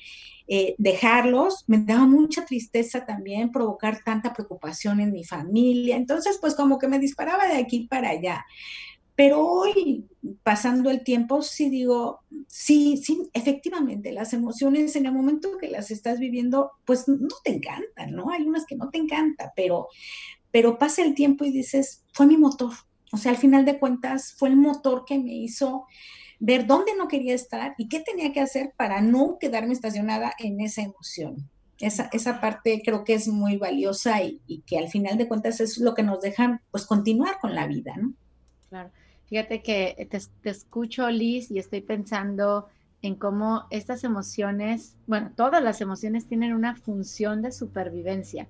eh, 0.47 0.75
dejarlos, 0.77 1.65
me 1.67 1.79
daba 1.79 2.05
mucha 2.05 2.45
tristeza 2.45 3.07
también 3.07 3.53
provocar 3.53 4.03
tanta 4.05 4.35
preocupación 4.35 5.01
en 5.01 5.13
mi 5.13 5.25
familia. 5.25 5.97
Entonces, 5.97 6.37
pues 6.39 6.55
como 6.55 6.79
que 6.79 6.89
me 6.89 6.99
disparaba 6.99 7.47
de 7.47 7.57
aquí 7.57 7.87
para 7.89 8.11
allá. 8.11 8.45
Pero 9.17 9.47
hoy, 9.47 10.07
pasando 10.43 10.91
el 10.91 11.05
tiempo, 11.05 11.43
sí 11.43 11.69
digo, 11.69 12.21
sí, 12.47 12.97
sí, 12.97 13.29
efectivamente, 13.35 14.13
las 14.13 14.33
emociones 14.33 14.97
en 14.97 15.07
el 15.07 15.13
momento 15.13 15.59
que 15.59 15.69
las 15.69 15.91
estás 15.91 16.19
viviendo, 16.19 16.73
pues 16.85 17.07
no 17.07 17.29
te 17.45 17.57
encantan, 17.57 18.13
¿no? 18.13 18.31
Hay 18.31 18.43
unas 18.45 18.67
que 18.67 18.77
no 18.77 18.89
te 18.91 18.99
encantan, 18.99 19.51
pero, 19.55 19.89
pero 20.53 20.79
pasa 20.79 21.03
el 21.03 21.15
tiempo 21.15 21.45
y 21.45 21.51
dices, 21.51 22.05
fue 22.13 22.27
mi 22.27 22.37
motor. 22.37 22.73
O 23.13 23.17
sea, 23.17 23.33
al 23.33 23.39
final 23.39 23.65
de 23.65 23.79
cuentas, 23.79 24.35
fue 24.37 24.49
el 24.49 24.57
motor 24.57 25.05
que 25.05 25.19
me 25.19 25.35
hizo 25.35 25.87
ver 26.39 26.67
dónde 26.67 26.93
no 26.97 27.09
quería 27.09 27.35
estar 27.35 27.75
y 27.77 27.89
qué 27.89 28.01
tenía 28.01 28.33
que 28.33 28.41
hacer 28.41 28.73
para 28.77 29.01
no 29.01 29.39
quedarme 29.39 29.75
estacionada 29.75 30.33
en 30.39 30.61
esa 30.61 30.83
emoción. 30.83 31.49
Esa, 31.79 32.09
esa 32.13 32.41
parte 32.41 32.83
creo 32.85 33.05
que 33.05 33.15
es 33.15 33.29
muy 33.29 33.57
valiosa 33.57 34.23
y, 34.23 34.41
y, 34.47 34.61
que 34.63 34.79
al 34.79 34.89
final 34.89 35.17
de 35.17 35.29
cuentas 35.29 35.61
es 35.61 35.79
lo 35.79 35.95
que 35.95 36.03
nos 36.03 36.21
deja 36.21 36.63
pues 36.71 36.85
continuar 36.87 37.39
con 37.41 37.55
la 37.55 37.67
vida, 37.67 37.95
¿no? 37.97 38.13
Claro. 38.69 38.91
Fíjate 39.27 39.63
que 39.63 40.09
te, 40.11 40.19
te 40.43 40.51
escucho, 40.51 41.09
Liz, 41.09 41.51
y 41.51 41.59
estoy 41.59 41.81
pensando 41.81 42.67
en 43.01 43.15
cómo 43.15 43.65
estas 43.71 44.05
emociones, 44.05 44.97
bueno, 45.07 45.33
todas 45.35 45.63
las 45.63 45.81
emociones 45.81 46.27
tienen 46.27 46.53
una 46.53 46.77
función 46.77 47.41
de 47.41 47.53
supervivencia. 47.53 48.49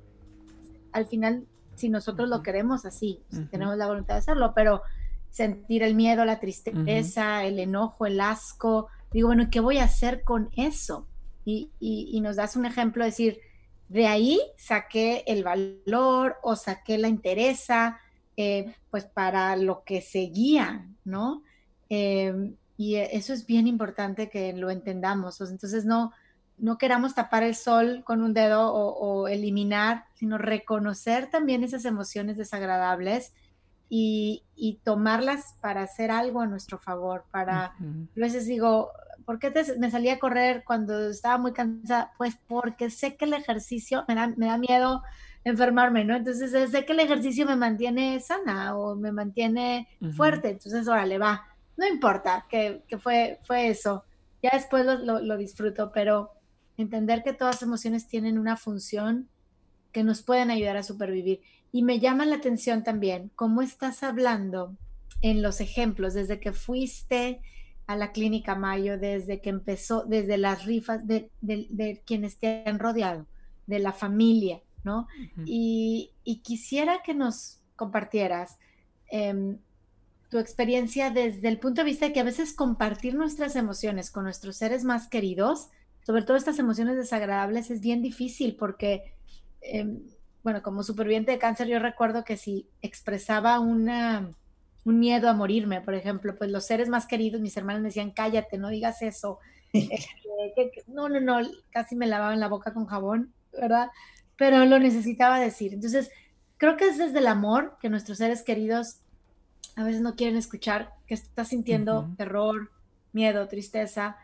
Al 0.93 1.07
final 1.07 1.47
si 1.75 1.89
nosotros 1.89 2.29
lo 2.29 2.43
queremos 2.43 2.85
así, 2.85 3.23
si 3.31 3.45
tenemos 3.47 3.77
la 3.77 3.87
voluntad 3.87 4.15
de 4.15 4.21
hacerlo, 4.21 4.53
pero 4.55 4.83
sentir 5.31 5.83
el 5.83 5.95
miedo, 5.95 6.25
la 6.25 6.41
tristeza, 6.41 7.45
el 7.45 7.59
enojo, 7.59 8.07
el 8.07 8.21
asco, 8.21 8.89
digo, 9.13 9.29
bueno, 9.29 9.49
¿qué 9.51 9.61
voy 9.61 9.79
a 9.79 9.85
hacer 9.85 10.23
con 10.23 10.51
eso? 10.57 11.07
Y, 11.45 11.71
y, 11.81 12.21
nos 12.21 12.37
das 12.37 12.55
un 12.55 12.67
ejemplo, 12.67 13.05
decir, 13.05 13.41
de 13.89 14.07
ahí 14.07 14.41
saqué 14.57 15.25
el 15.27 15.43
valor 15.43 16.37
o 16.43 16.55
saqué 16.55 16.99
la 16.99 17.09
interesa, 17.09 17.99
eh, 18.37 18.75
pues 18.91 19.05
para 19.07 19.57
lo 19.57 19.83
que 19.85 20.01
seguía, 20.01 20.87
¿no? 21.05 21.43
Em, 21.89 22.55
y 22.77 22.97
eso 22.97 23.33
es 23.33 23.47
bien 23.47 23.67
importante 23.67 24.31
que 24.31 24.53
lo 24.53 24.71
entendamos. 24.71 25.41
Entonces, 25.41 25.85
no, 25.85 26.13
no 26.61 26.79
queramos 26.79 27.15
tapar 27.15 27.43
el 27.43 27.55
sol 27.55 28.03
con 28.05 28.23
un 28.23 28.35
dedo 28.35 28.73
o, 28.73 29.29
eliminar, 29.29 30.05
sino 30.15 30.39
reconocer 30.39 31.31
también 31.31 31.65
esas 31.65 31.85
emociones 31.85 32.37
desagradables 32.37 33.33
y, 33.89 34.45
tomarlas 34.85 35.57
para 35.61 35.83
hacer 35.83 36.11
algo 36.11 36.41
a 36.41 36.47
nuestro 36.47 36.79
favor. 36.79 37.25
Para, 37.31 37.65
a 37.65 37.75
veces 38.15 38.47
digo, 38.47 38.91
¿por 39.25 39.39
qué 39.39 39.53
me 39.79 39.91
salí 39.91 40.11
a 40.11 40.19
correr 40.19 40.63
cuando 40.65 41.09
estaba 41.09 41.39
muy 41.39 41.53
cansada? 41.53 42.13
Pues 42.19 42.39
porque 42.47 42.91
sé 42.91 43.17
que 43.17 43.25
el 43.25 43.33
ejercicio 43.33 44.05
me 44.07 44.15
da, 44.15 44.29
me 44.37 44.47
da 44.47 44.59
miedo 44.59 45.03
enfermarme, 45.45 46.05
¿no? 46.05 46.15
Entonces 46.15 46.71
sé 46.71 46.85
que 46.85 46.93
el 46.93 47.01
ejercicio 47.01 47.47
me 47.47 47.57
mantiene 47.57 48.21
sana 48.21 48.77
o 48.77 48.95
me 48.95 49.11
mantiene 49.11 49.89
fuerte, 50.15 50.51
entonces 50.51 50.87
órale, 50.87 51.17
va, 51.17 51.47
no 51.79 51.87
importa 51.87 52.45
que, 52.49 52.83
fue, 52.99 53.41
fue 53.45 53.69
eso, 53.69 54.05
ya 54.43 54.51
después 54.53 54.85
lo 54.85 55.37
disfruto, 55.39 55.91
pero 55.93 56.40
entender 56.81 57.23
que 57.23 57.33
todas 57.33 57.57
las 57.57 57.63
emociones 57.63 58.07
tienen 58.07 58.39
una 58.39 58.57
función 58.57 59.29
que 59.93 60.05
nos 60.05 60.23
pueden 60.23 60.51
ayudar 60.51 60.77
a 60.77 60.83
supervivir. 60.83 61.41
Y 61.73 61.83
me 61.83 62.01
llama 62.01 62.27
la 62.27 62.37
atención 62.37 62.83
también 62.83 63.31
cómo 63.37 63.63
estás 63.63 64.03
hablando 64.03 64.77
en 65.23 65.43
los 65.43 65.61
ejemplos, 65.61 66.15
desde 66.15 66.41
que 66.41 66.53
fuiste 66.53 67.41
a 67.87 67.97
la 67.97 68.13
clínica 68.13 68.55
Mayo, 68.55 68.99
desde 68.99 69.41
que 69.41 69.51
empezó, 69.51 70.05
desde 70.05 70.39
las 70.39 70.65
rifas 70.65 71.07
de, 71.07 71.31
quienes 72.07 72.39
te 72.39 72.63
han 72.67 72.79
rodeado, 72.79 73.27
de 73.67 73.81
la 73.81 73.93
familia, 73.93 74.61
¿no? 74.85 75.07
y, 75.45 76.13
quisiera 76.43 77.03
que 77.05 77.15
nos 77.15 77.61
compartieras 77.77 78.59
em, 79.11 79.59
tu 80.31 80.39
experiencia 80.39 81.11
desde 81.11 81.49
el 81.49 81.59
punto 81.59 81.81
de 81.81 81.87
vista 81.87 82.07
de 82.07 82.13
que 82.13 82.21
a 82.21 82.25
veces 82.25 82.53
compartir 82.53 83.15
nuestras 83.15 83.57
emociones 83.57 84.11
con 84.11 84.25
nuestros 84.25 84.57
seres 84.57 84.85
más 84.85 85.09
queridos 85.09 85.71
sobre 86.03 86.23
todo 86.23 86.37
estas 86.37 86.59
emociones 86.59 86.97
desagradables, 86.97 87.71
es 87.71 87.81
bien 87.81 88.03
difícil 88.03 88.57
porque, 88.57 89.15
em, 89.61 90.03
bueno, 90.43 90.63
como 90.63 90.83
superviviente 90.83 91.33
de 91.33 91.39
cáncer, 91.39 91.69
yo 91.69 91.79
recuerdo 91.79 92.25
que 92.25 92.37
si 92.37 92.69
expresaba 92.83 93.61
una, 93.61 94.31
un 94.85 94.99
miedo 94.99 95.29
a 95.29 95.35
morirme, 95.35 95.81
por 95.81 95.95
ejemplo, 95.95 96.35
pues 96.37 96.51
los 96.51 96.67
seres 96.67 96.89
más 96.89 97.07
queridos, 97.07 97.41
mis 97.41 97.57
hermanos 97.57 97.83
me 97.83 97.89
decían, 97.89 98.11
cállate, 98.11 98.59
no 98.59 98.69
digas 98.69 99.03
eso. 99.03 99.39
Este, 100.57 100.83
no, 100.87 101.11
no, 101.11 101.21
no, 101.21 101.47
casi 101.71 101.95
me 101.95 102.07
lavaban 102.07 102.41
la 102.41 102.49
boca 102.49 102.73
con 102.73 102.87
jabón, 102.87 103.35
¿verdad? 103.53 103.91
Pero 104.39 104.65
lo 104.65 104.79
necesitaba 104.79 105.39
decir. 105.39 105.75
Entonces, 105.75 106.11
creo 106.57 106.79
que 106.79 106.89
es 106.89 106.97
desde 106.97 107.19
el 107.19 107.27
amor 107.27 107.77
que 107.79 107.91
nuestros 107.91 108.17
seres 108.17 108.43
queridos 108.43 109.01
a 109.77 109.85
veces 109.85 110.01
no 110.01 110.17
quieren 110.17 110.37
escuchar 110.37 110.95
que 111.07 111.15
estás 111.15 111.49
sintiendo 111.49 112.11
terror, 112.17 112.71
miedo, 113.13 113.49
tristeza, 113.49 114.17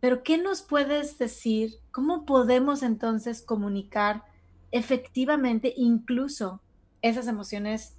pero 0.00 0.22
¿qué 0.22 0.38
nos 0.38 0.62
puedes 0.62 1.18
decir? 1.18 1.74
¿Cómo 1.90 2.24
podemos 2.24 2.82
entonces 2.82 3.42
comunicar 3.42 4.24
efectivamente 4.70 5.72
incluso 5.76 6.60
esas 7.02 7.26
emociones 7.26 7.94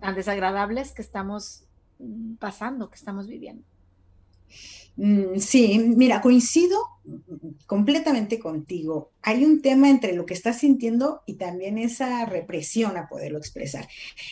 tan 0.00 0.14
desagradables 0.14 0.92
que 0.92 1.02
estamos 1.02 1.64
mm, 1.98 2.34
pasando, 2.34 2.88
que 2.88 2.96
estamos 2.96 3.26
viviendo? 3.26 3.64
Mm, 4.96 5.38
sí, 5.38 5.78
mira, 5.78 6.22
coincido 6.22 6.78
completamente 7.66 8.38
contigo. 8.38 9.10
Hay 9.22 9.44
un 9.44 9.60
tema 9.60 9.90
entre 9.90 10.14
lo 10.14 10.24
que 10.24 10.34
estás 10.34 10.58
sintiendo 10.60 11.22
y 11.26 11.34
también 11.34 11.76
esa 11.76 12.24
represión 12.24 12.96
a 12.96 13.08
poderlo 13.08 13.38
expresar. 13.38 13.88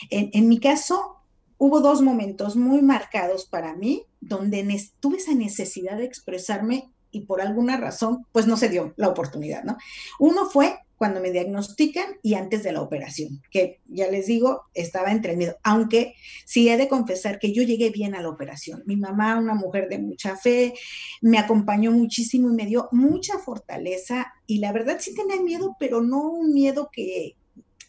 En 0.09 0.49
mi 0.49 0.59
caso, 0.59 1.17
hubo 1.57 1.81
dos 1.81 2.01
momentos 2.01 2.55
muy 2.55 2.81
marcados 2.81 3.45
para 3.45 3.75
mí 3.75 4.05
donde 4.19 4.65
tuve 4.99 5.17
esa 5.17 5.35
necesidad 5.35 5.97
de 5.97 6.05
expresarme 6.05 6.89
y 7.15 7.21
por 7.21 7.41
alguna 7.41 7.77
razón, 7.77 8.25
pues 8.33 8.45
no 8.45 8.57
se 8.57 8.67
dio 8.67 8.93
la 8.97 9.07
oportunidad, 9.07 9.63
¿no? 9.63 9.77
Uno 10.19 10.49
fue 10.49 10.75
cuando 10.97 11.21
me 11.21 11.31
diagnostican 11.31 12.05
y 12.21 12.33
antes 12.33 12.61
de 12.63 12.73
la 12.73 12.81
operación, 12.81 13.41
que 13.51 13.79
ya 13.87 14.09
les 14.11 14.27
digo, 14.27 14.63
estaba 14.73 15.11
entre 15.11 15.37
miedo, 15.37 15.55
aunque 15.63 16.13
sí 16.45 16.67
he 16.67 16.75
de 16.75 16.89
confesar 16.89 17.39
que 17.39 17.53
yo 17.53 17.63
llegué 17.63 17.89
bien 17.89 18.15
a 18.15 18.21
la 18.21 18.27
operación. 18.27 18.83
Mi 18.85 18.97
mamá, 18.97 19.37
una 19.37 19.55
mujer 19.55 19.87
de 19.87 19.99
mucha 19.99 20.35
fe, 20.35 20.73
me 21.21 21.37
acompañó 21.37 21.91
muchísimo 21.91 22.49
y 22.49 22.53
me 22.53 22.65
dio 22.65 22.89
mucha 22.91 23.39
fortaleza 23.39 24.33
y 24.45 24.59
la 24.59 24.73
verdad 24.73 24.97
sí 24.99 25.15
tenía 25.15 25.41
miedo, 25.41 25.77
pero 25.79 26.01
no 26.01 26.21
un 26.21 26.53
miedo 26.53 26.89
que, 26.91 27.37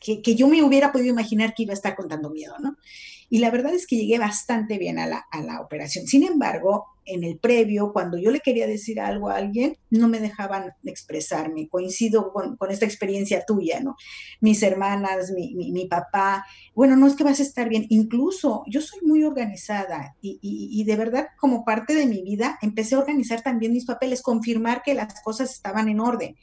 que, 0.00 0.22
que 0.22 0.36
yo 0.36 0.46
me 0.46 0.62
hubiera 0.62 0.92
podido 0.92 1.10
imaginar 1.10 1.52
que 1.52 1.64
iba 1.64 1.72
a 1.72 1.74
estar 1.74 1.96
contando 1.96 2.30
miedo, 2.30 2.54
¿no? 2.60 2.76
Y 3.28 3.38
la 3.38 3.50
verdad 3.50 3.74
es 3.74 3.88
que 3.88 3.96
llegué 3.96 4.20
bastante 4.20 4.78
bien 4.78 5.00
a 5.00 5.06
la, 5.08 5.26
a 5.32 5.42
la 5.42 5.60
operación. 5.60 6.06
Sin 6.06 6.22
embargo, 6.22 6.86
en 7.06 7.24
el 7.24 7.38
previo, 7.38 7.92
cuando 7.92 8.18
yo 8.18 8.30
le 8.30 8.40
quería 8.40 8.66
decir 8.66 9.00
algo 9.00 9.28
a 9.28 9.36
alguien, 9.36 9.76
no 9.90 10.08
me 10.08 10.20
dejaban 10.20 10.72
expresarme. 10.84 11.68
Coincido 11.68 12.32
con, 12.32 12.56
esta 12.70 12.84
experiencia 12.84 13.44
tuya, 13.46 13.80
¿no? 13.80 13.96
Mis 14.40 14.62
hermanas, 14.62 15.30
mi, 15.30 15.86
papá, 15.86 16.44
bueno, 16.74 16.96
no 16.96 17.06
es 17.06 17.14
que 17.14 17.24
vas 17.24 17.40
a 17.40 17.44
estar 17.44 17.68
bien. 17.68 17.86
Incluso 17.88 18.64
yo 18.66 18.80
soy 18.80 19.00
muy 19.02 19.24
organizada 19.24 20.16
y, 20.20 20.84
de 20.84 20.96
verdad, 20.96 21.28
como 21.38 21.64
parte 21.64 21.94
de 21.94 22.06
mi 22.06 22.22
vida, 22.22 22.58
empecé 22.60 22.94
a 22.94 22.98
organizar 22.98 23.42
también 23.42 23.72
mis 23.72 23.86
papeles, 23.86 24.22
confirmar 24.22 24.82
que 24.82 24.94
las 24.94 25.22
cosas 25.22 25.52
estaban 25.52 25.88
en 25.88 26.00
orden. 26.00 26.36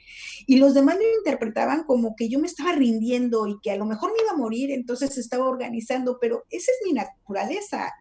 Y 0.47 0.58
los 0.58 0.73
demás 0.73 0.95
lo 0.95 1.17
interpretaban 1.19 1.84
como 1.84 2.15
que 2.15 2.30
yo 2.30 2.39
me 2.39 2.47
estaba 2.47 2.71
rindiendo 2.71 3.47
y 3.47 3.60
que 3.62 3.71
a 3.71 3.78
lo 3.78 3.86
mejor 3.86 4.12
me 4.12 4.23
iba 4.23 4.32
a 4.32 4.38
morir, 4.38 4.71
entonces 4.71 5.17
estaba 5.17 5.45
organizando, 5.45 6.17
pero 6.19 6.45
esa 6.49 6.71
es 6.71 6.78
mi 6.86 6.93
naturaleza 6.93 7.93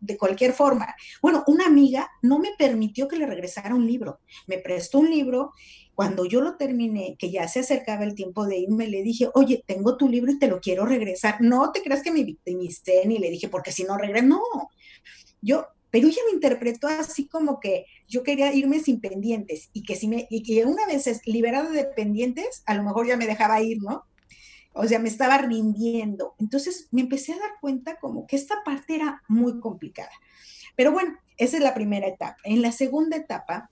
de 0.00 0.16
cualquier 0.16 0.52
forma. 0.52 0.94
Bueno, 1.22 1.44
una 1.46 1.66
amiga 1.66 2.10
no 2.22 2.38
me 2.38 2.50
permitió 2.58 3.08
que 3.08 3.16
le 3.16 3.26
regresara 3.26 3.74
un 3.74 3.86
libro. 3.86 4.20
Me 4.46 4.58
prestó 4.58 4.98
un 4.98 5.10
libro. 5.10 5.52
Cuando 5.94 6.24
yo 6.26 6.40
lo 6.40 6.56
terminé, 6.56 7.16
que 7.18 7.30
ya 7.30 7.48
se 7.48 7.60
acercaba 7.60 8.04
el 8.04 8.14
tiempo 8.14 8.46
de 8.46 8.58
irme, 8.58 8.86
le 8.86 9.02
dije, 9.02 9.28
oye, 9.34 9.64
tengo 9.66 9.96
tu 9.96 10.08
libro 10.08 10.30
y 10.30 10.38
te 10.38 10.46
lo 10.46 10.60
quiero 10.60 10.86
regresar. 10.86 11.40
No 11.40 11.72
te 11.72 11.82
creas 11.82 12.02
que 12.02 12.12
me 12.12 12.22
victimicé 12.22 13.04
ni 13.06 13.18
le 13.18 13.30
dije, 13.30 13.48
porque 13.48 13.72
si 13.72 13.84
no 13.84 13.98
regreso, 13.98 14.26
no. 14.26 14.42
Yo 15.40 15.66
pero 15.90 16.06
ella 16.06 16.20
lo 16.26 16.34
interpretó 16.34 16.88
así 16.88 17.26
como 17.28 17.60
que 17.60 17.86
yo 18.06 18.22
quería 18.22 18.52
irme 18.52 18.80
sin 18.80 19.00
pendientes 19.00 19.70
y 19.72 19.82
que 19.82 19.96
si 19.96 20.08
me, 20.08 20.26
y 20.30 20.42
que 20.42 20.64
una 20.64 20.86
vez 20.86 21.20
liberada 21.24 21.70
de 21.70 21.84
pendientes, 21.84 22.62
a 22.66 22.74
lo 22.74 22.82
mejor 22.82 23.06
ya 23.06 23.16
me 23.16 23.26
dejaba 23.26 23.60
ir, 23.62 23.78
¿no? 23.82 24.04
O 24.78 24.86
sea, 24.86 25.00
me 25.00 25.08
estaba 25.08 25.38
rindiendo. 25.38 26.34
Entonces 26.38 26.88
me 26.92 27.00
empecé 27.00 27.32
a 27.32 27.38
dar 27.38 27.50
cuenta 27.60 27.96
como 27.96 28.26
que 28.26 28.36
esta 28.36 28.62
parte 28.64 28.94
era 28.94 29.22
muy 29.26 29.58
complicada. 29.58 30.12
Pero 30.76 30.92
bueno, 30.92 31.18
esa 31.36 31.56
es 31.56 31.62
la 31.62 31.74
primera 31.74 32.06
etapa. 32.06 32.36
En 32.44 32.62
la 32.62 32.70
segunda 32.70 33.16
etapa, 33.16 33.70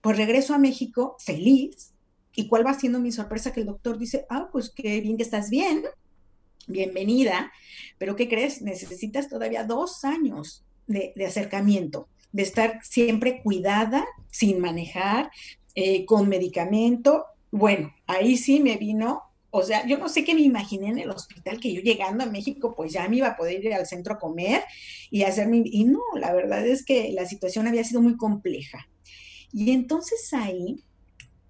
pues 0.00 0.16
regreso 0.16 0.54
a 0.54 0.58
México 0.58 1.16
feliz. 1.18 1.92
¿Y 2.34 2.48
cuál 2.48 2.66
va 2.66 2.72
siendo 2.72 3.00
mi 3.00 3.12
sorpresa? 3.12 3.52
Que 3.52 3.60
el 3.60 3.66
doctor 3.66 3.98
dice, 3.98 4.24
ah, 4.30 4.48
pues 4.50 4.70
qué 4.70 5.00
bien 5.02 5.18
que 5.18 5.22
estás 5.22 5.50
bien, 5.50 5.84
bienvenida, 6.66 7.52
pero 7.98 8.16
¿qué 8.16 8.28
crees? 8.28 8.62
Necesitas 8.62 9.28
todavía 9.28 9.64
dos 9.64 10.04
años 10.04 10.64
de, 10.86 11.12
acercamiento, 11.26 12.08
de 12.32 12.42
estar 12.42 12.80
siempre 12.82 13.42
cuidada, 13.42 14.04
sin 14.30 14.60
manejar, 14.60 15.30
eh, 15.74 16.06
con 16.06 16.28
medicamento. 16.28 17.26
Bueno, 17.50 17.94
ahí 18.06 18.36
sí 18.36 18.60
me 18.60 18.76
vino, 18.76 19.22
o 19.56 19.62
sea, 19.62 19.86
yo 19.86 19.98
no 19.98 20.08
sé 20.08 20.24
qué 20.24 20.34
me 20.34 20.42
imaginé 20.42 20.88
en 20.88 20.98
el 20.98 21.10
hospital, 21.10 21.60
que 21.60 21.72
yo 21.72 21.80
llegando 21.80 22.24
a 22.24 22.26
México, 22.26 22.74
pues 22.76 22.92
ya 22.92 23.08
me 23.08 23.16
iba 23.16 23.28
a 23.28 23.36
poder 23.36 23.64
ir 23.64 23.74
al 23.74 23.86
centro 23.86 24.14
a 24.14 24.18
comer 24.18 24.62
y 25.10 25.22
hacer 25.22 25.48
mi... 25.48 25.62
Y 25.64 25.84
no, 25.84 26.00
la 26.14 26.32
verdad 26.32 26.66
es 26.66 26.84
que 26.84 27.12
la 27.12 27.26
situación 27.26 27.66
había 27.66 27.84
sido 27.84 28.02
muy 28.02 28.16
compleja. 28.16 28.88
Y 29.52 29.70
entonces 29.72 30.32
ahí, 30.32 30.84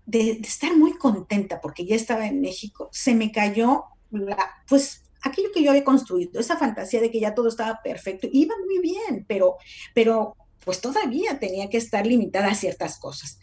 de, 0.05 0.37
de 0.37 0.49
estar 0.49 0.77
muy 0.77 0.93
contenta 0.95 1.61
porque 1.61 1.85
ya 1.85 1.97
estaba 1.97 2.27
en 2.27 2.41
México, 2.41 2.89
se 2.93 3.15
me 3.15 3.33
cayó 3.33 3.85
la, 4.11 4.37
pues 4.69 5.03
aquello 5.23 5.49
que 5.53 5.63
yo 5.63 5.71
había 5.71 5.85
construido, 5.85 6.41
esa 6.41 6.57
fantasía 6.57 7.01
de 7.01 7.11
que 7.11 7.21
ya 7.21 7.35
todo 7.35 7.49
estaba 7.49 7.81
perfecto, 7.83 8.29
iba 8.33 8.55
muy 8.65 8.79
bien, 8.79 9.25
pero, 9.27 9.57
pero 9.95 10.37
pues 10.65 10.81
todavía 10.81 11.39
tenía 11.39 11.69
que 11.69 11.79
estar 11.79 12.07
limitada 12.07 12.49
a 12.49 12.55
ciertas 12.55 12.99
cosas. 12.99 13.39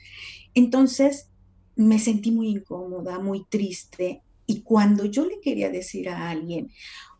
Entonces 0.53 1.29
me 1.75 1.99
sentí 1.99 2.31
muy 2.31 2.49
incómoda, 2.49 3.19
muy 3.19 3.45
triste, 3.45 4.21
y 4.45 4.61
cuando 4.61 5.05
yo 5.05 5.25
le 5.25 5.39
quería 5.39 5.69
decir 5.69 6.09
a 6.09 6.29
alguien, 6.29 6.71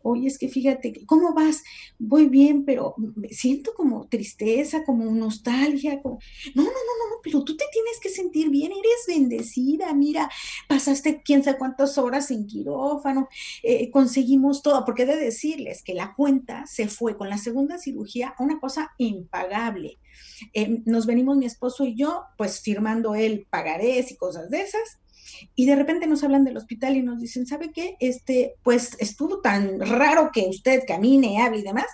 oye, 0.04 0.28
es 0.28 0.38
que 0.38 0.48
fíjate, 0.48 1.04
¿cómo 1.06 1.32
vas? 1.32 1.62
Voy 1.98 2.28
bien, 2.28 2.64
pero 2.64 2.94
siento 3.30 3.72
como 3.74 4.06
tristeza, 4.06 4.84
como 4.84 5.10
nostalgia, 5.10 6.02
como... 6.02 6.18
No, 6.54 6.62
no, 6.62 6.68
no, 6.68 6.70
no, 7.10 7.16
pero 7.22 7.42
tú 7.42 7.56
te 7.56 7.64
tienes 7.72 7.98
que 8.00 8.10
sentir 8.10 8.50
bien, 8.50 8.70
eres 8.70 9.06
bendecida, 9.08 9.92
mira, 9.94 10.30
pasaste 10.68 11.22
quién 11.24 11.42
sabe 11.42 11.56
cuántas 11.56 11.96
horas 11.96 12.30
en 12.30 12.46
quirófano, 12.46 13.28
eh, 13.62 13.90
conseguimos 13.90 14.62
todo, 14.62 14.84
porque 14.84 15.04
he 15.04 15.06
de 15.06 15.16
decirles 15.16 15.82
que 15.82 15.94
la 15.94 16.14
cuenta 16.14 16.66
se 16.66 16.88
fue 16.88 17.16
con 17.16 17.30
la 17.30 17.38
segunda 17.38 17.78
cirugía 17.78 18.34
una 18.38 18.60
cosa 18.60 18.92
impagable. 18.98 19.98
Eh, 20.52 20.82
nos 20.84 21.06
venimos 21.06 21.38
mi 21.38 21.46
esposo 21.46 21.84
y 21.84 21.96
yo, 21.96 22.24
pues 22.36 22.60
firmando 22.60 23.14
él 23.14 23.46
pagarés 23.48 24.12
y 24.12 24.16
cosas 24.16 24.50
de 24.50 24.60
esas, 24.60 24.98
y 25.54 25.66
de 25.66 25.76
repente 25.76 26.06
nos 26.06 26.24
hablan 26.24 26.44
del 26.44 26.56
hospital 26.56 26.96
y 26.96 27.02
nos 27.02 27.20
dicen, 27.20 27.46
¿sabe 27.46 27.72
qué? 27.72 27.96
Este, 28.00 28.54
pues 28.62 28.96
estuvo 28.98 29.40
tan 29.40 29.80
raro 29.80 30.30
que 30.32 30.46
usted 30.48 30.82
camine, 30.86 31.42
hable 31.42 31.60
y 31.60 31.62
demás, 31.62 31.86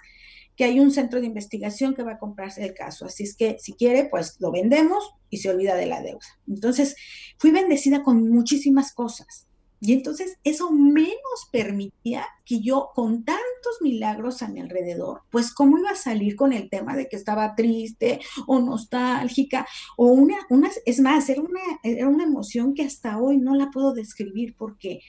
que 0.57 0.65
hay 0.65 0.79
un 0.79 0.91
centro 0.91 1.21
de 1.21 1.27
investigación 1.27 1.95
que 1.95 2.03
va 2.03 2.13
a 2.13 2.19
comprarse 2.19 2.63
el 2.63 2.75
caso. 2.75 3.07
Así 3.07 3.25
es 3.25 3.37
que 3.37 3.57
si 3.59 3.73
quiere, 3.73 4.05
pues 4.05 4.37
lo 4.41 4.51
vendemos 4.53 5.15
y 5.31 5.39
se 5.39 5.49
olvida 5.49 5.75
de 5.75 5.87
la 5.87 6.03
deuda. 6.03 6.27
Entonces, 6.47 6.97
fui 7.39 7.51
bendecida 7.51 8.03
con 8.03 8.29
muchísimas 8.29 8.93
cosas. 8.93 9.47
Y 9.83 9.95
entonces 9.95 10.39
eso 10.45 10.71
menos 10.71 11.49
permitía 11.51 12.27
que 12.45 12.61
yo, 12.61 12.91
con 12.95 13.25
tantos 13.25 13.81
milagros 13.81 14.43
a 14.43 14.49
mi 14.49 14.61
alrededor, 14.61 15.23
pues 15.31 15.55
cómo 15.55 15.79
iba 15.79 15.91
a 15.91 15.97
salir 15.97 16.37
con 16.37 16.53
el 16.53 16.69
tema 16.69 16.97
de 16.97 17.09
que 17.09 17.17
estaba 17.17 17.55
triste 17.55 18.21
o 18.47 18.61
nostálgica 18.61 19.67
o 19.97 20.07
una, 20.09 20.37
una 20.51 20.71
es 20.85 21.01
más, 21.01 21.31
era 21.31 21.41
una, 21.41 21.61
era 21.83 22.09
una 22.09 22.25
emoción 22.25 22.75
que 22.75 22.83
hasta 22.83 23.19
hoy 23.19 23.39
no 23.39 23.55
la 23.55 23.71
puedo 23.71 23.95
describir 23.95 24.55
porque 24.59 25.01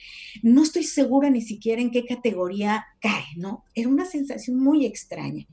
no 0.42 0.62
estoy 0.62 0.84
segura 0.84 1.28
ni 1.28 1.42
siquiera 1.42 1.82
en 1.82 1.90
qué 1.90 2.06
categoría 2.06 2.86
cae, 3.00 3.26
¿no? 3.36 3.64
Era 3.74 3.90
una 3.90 4.06
sensación 4.06 4.58
muy 4.58 4.86
extraña. 4.86 5.46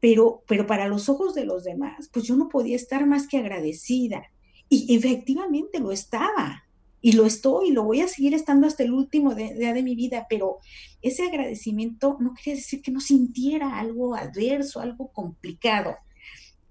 Pero, 0.00 0.42
pero 0.46 0.66
para 0.66 0.88
los 0.88 1.08
ojos 1.08 1.34
de 1.34 1.44
los 1.44 1.64
demás, 1.64 2.08
pues 2.12 2.24
yo 2.24 2.36
no 2.36 2.48
podía 2.48 2.76
estar 2.76 3.04
más 3.06 3.26
que 3.26 3.38
agradecida. 3.38 4.22
Y 4.68 4.94
efectivamente 4.94 5.80
lo 5.80 5.92
estaba, 5.92 6.67
y 7.00 7.12
lo 7.12 7.26
estoy 7.26 7.68
y 7.68 7.72
lo 7.72 7.84
voy 7.84 8.00
a 8.00 8.08
seguir 8.08 8.34
estando 8.34 8.66
hasta 8.66 8.82
el 8.82 8.92
último 8.92 9.34
día 9.34 9.72
de, 9.72 9.82
mi 9.82 9.94
vida, 9.94 10.26
pero 10.28 10.58
ese 11.00 11.24
agradecimiento 11.24 12.16
no 12.20 12.34
quería 12.34 12.54
decir 12.54 12.82
que 12.82 12.90
no 12.90 13.00
sintiera 13.00 13.78
algo 13.78 14.16
adverso, 14.16 14.80
algo 14.80 15.08
complicado. 15.12 15.96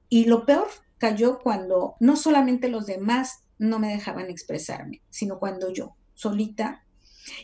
Y 0.09 0.25
lo 0.25 0.45
peor 0.45 0.67
cayó 0.97 1.39
cuando 1.39 1.95
no 1.99 2.15
solamente 2.15 2.69
los 2.69 2.85
demás 2.85 3.43
no 3.57 3.79
me 3.79 3.89
dejaban 3.89 4.29
expresarme, 4.29 5.01
sino 5.09 5.39
cuando 5.39 5.71
yo, 5.71 5.95
solita, 6.13 6.83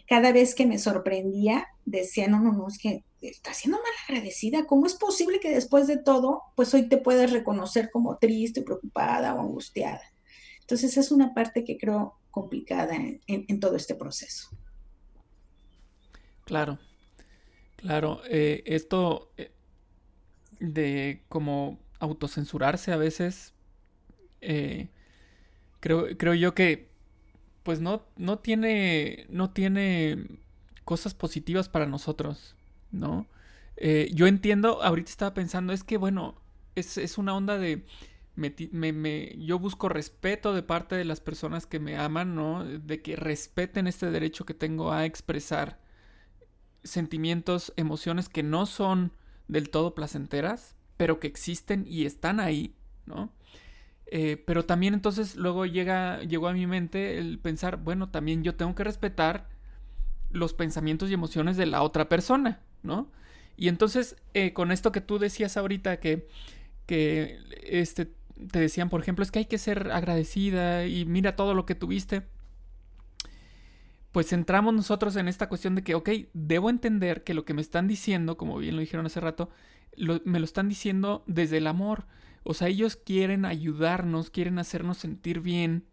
cada 0.08 0.32
vez 0.32 0.56
que 0.56 0.66
me 0.66 0.78
sorprendía, 0.78 1.68
decía, 1.86 2.28
no, 2.28 2.40
no, 2.40 2.54
no, 2.54 2.68
es 2.68 2.78
que 2.78 3.04
está 3.22 3.54
siendo 3.54 3.78
mal 3.78 3.92
agradecida. 4.08 4.66
¿Cómo 4.66 4.86
es 4.86 4.96
posible 4.96 5.40
que 5.40 5.54
después 5.54 5.88
de 5.88 5.98
todo, 5.98 6.42
pues 6.56 6.74
hoy 6.74 6.88
te 6.88 6.98
puedas 6.98 7.32
reconocer 7.32 7.90
como 7.92 8.18
triste, 8.18 8.62
preocupada 8.62 9.34
o 9.36 9.42
angustiada? 9.42 10.02
Entonces 10.62 10.98
es 10.98 11.12
una 11.12 11.34
parte 11.34 11.64
que 11.64 11.78
creo 11.78 12.16
complicada 12.34 12.96
en, 12.96 13.60
todo 13.60 13.76
este 13.76 13.94
proceso. 13.94 14.50
Claro, 16.46 16.80
claro. 17.76 18.24
Eh, 18.28 18.64
esto 18.66 19.32
eh, 19.38 19.52
de 20.60 21.22
como 21.30 21.80
autocensurarse 22.00 22.92
a 22.92 22.98
veces, 22.98 23.54
eh, 24.42 24.90
creo, 25.80 26.18
creo 26.18 26.34
yo 26.34 26.56
que 26.56 26.90
pues 27.62 27.82
no, 27.82 28.04
no 28.18 28.40
tiene, 28.40 29.28
no 29.30 29.52
tiene 29.52 30.26
cosas 30.86 31.14
positivas 31.14 31.70
para 31.70 31.86
nosotros, 31.86 32.56
¿no? 32.92 33.28
yo 34.12 34.28
entiendo, 34.28 34.82
ahorita 34.82 35.10
estaba 35.10 35.34
pensando, 35.34 35.74
es 35.74 35.84
que 35.84 35.98
bueno, 35.98 36.42
es, 36.76 36.98
es 36.98 37.18
una 37.18 37.36
onda 37.36 37.58
de 37.58 37.84
me, 38.36 39.36
yo 39.38 39.60
busco 39.60 39.90
respeto 39.90 40.54
de 40.54 40.64
parte 40.64 40.96
de 40.96 41.06
las 41.06 41.22
personas 41.22 41.66
que 41.66 41.80
me 41.80 41.98
aman, 41.98 42.36
¿no? 42.36 42.66
De 42.66 43.02
que 43.02 43.16
respeten 43.16 43.88
este 43.88 44.10
derecho 44.10 44.46
que 44.46 44.54
tengo 44.54 44.92
a 44.92 45.06
expresar 45.06 45.80
sentimientos, 46.84 47.74
emociones 47.76 48.30
que 48.30 48.44
no 48.44 48.66
son 48.66 49.14
del 49.48 49.70
todo 49.70 49.96
placenteras, 49.96 50.76
pero 50.98 51.20
que 51.20 51.28
existen 51.28 51.86
y 51.88 52.06
están 52.06 52.40
ahí, 52.40 52.76
¿no? 53.06 53.32
Eh, 54.08 54.38
pero 54.46 54.66
también 54.66 54.94
entonces 54.94 55.36
luego 55.36 55.66
llega, 55.66 56.20
llegó 56.22 56.48
a 56.48 56.54
mi 56.54 56.68
mente 56.68 57.18
el 57.18 57.40
pensar, 57.40 57.78
bueno, 57.78 58.10
también 58.10 58.44
yo 58.44 58.56
tengo 58.56 58.76
que 58.76 58.84
respetar 58.84 59.50
los 60.30 60.54
pensamientos 60.54 61.10
y 61.10 61.14
emociones 61.14 61.58
de 61.58 61.66
la 61.66 61.82
otra 61.82 62.10
persona, 62.10 62.62
¿no? 62.82 63.12
Y 63.56 63.68
entonces, 63.68 64.16
eh, 64.34 64.54
con 64.54 64.72
esto 64.72 64.92
que 64.92 65.02
tú 65.02 65.20
decías 65.20 65.58
ahorita, 65.58 66.00
que, 66.00 66.28
que 66.86 67.40
este, 67.64 68.12
te 68.52 68.60
decían, 68.60 68.90
por 68.90 69.02
ejemplo, 69.02 69.24
es 69.24 69.32
que 69.32 69.40
hay 69.40 69.46
que 69.46 69.58
ser 69.58 69.92
agradecida 69.92 70.86
y 70.86 71.06
mira 71.06 71.36
todo 71.36 71.54
lo 71.54 71.66
que 71.66 71.76
tuviste. 71.76 72.24
Pues 74.12 74.32
entramos 74.32 74.74
nosotros 74.74 75.16
en 75.16 75.28
esta 75.28 75.50
cuestión 75.50 75.76
de 75.76 75.84
que, 75.84 75.96
ok, 75.96 76.10
debo 76.34 76.70
entender 76.70 77.24
que 77.24 77.34
lo 77.34 77.46
que 77.46 77.54
me 77.54 77.62
están 77.62 77.88
diciendo, 77.88 78.38
como 78.38 78.58
bien 78.58 78.76
lo 78.76 78.82
dijeron 78.82 79.06
hace 79.06 79.20
rato, 79.20 79.50
me 79.98 80.40
lo 80.40 80.46
están 80.46 80.70
diciendo 80.70 81.24
desde 81.28 81.58
el 81.58 81.68
amor. 81.68 82.06
O 82.44 82.54
sea, 82.54 82.68
ellos 82.68 82.96
quieren 82.96 83.46
ayudarnos, 83.46 84.30
quieren 84.30 84.60
hacernos 84.60 84.98
sentir 84.98 85.40
bien 85.40 85.86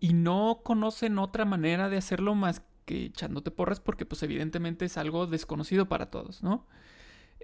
y 0.00 0.14
no 0.14 0.60
conocen 0.64 1.18
otra 1.18 1.44
manera 1.44 1.88
de 1.88 1.96
hacerlo 1.96 2.34
más 2.34 2.62
que 2.84 3.06
echándote 3.06 3.50
porras 3.50 3.80
porque 3.80 4.06
pues 4.06 4.22
evidentemente 4.22 4.84
es 4.84 4.96
algo 4.96 5.26
desconocido 5.26 5.88
para 5.88 6.10
todos, 6.10 6.42
¿no? 6.42 6.66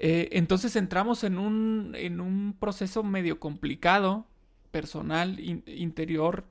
Eh, 0.00 0.28
entonces 0.32 0.76
entramos 0.76 1.24
en 1.24 1.38
un, 1.38 1.92
en 1.96 2.20
un 2.20 2.56
proceso 2.58 3.02
medio 3.02 3.40
complicado, 3.40 4.26
personal, 4.70 5.40
interior, 5.40 6.44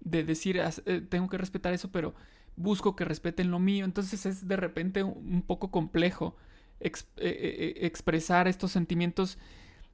de 0.00 0.24
decir, 0.24 0.58
eh, 0.58 1.02
tengo 1.06 1.28
que 1.28 1.36
respetar 1.36 1.74
eso, 1.74 1.90
pero 1.92 2.14
busco 2.56 2.96
que 2.96 3.04
respeten 3.04 3.50
lo 3.50 3.58
mío. 3.58 3.84
Entonces 3.84 4.24
es 4.24 4.48
de 4.48 4.56
repente 4.56 5.02
un, 5.02 5.42
poco 5.42 5.70
complejo 5.70 6.36
eh, 6.80 7.74
expresar 7.82 8.48
estos 8.48 8.72
sentimientos 8.72 9.36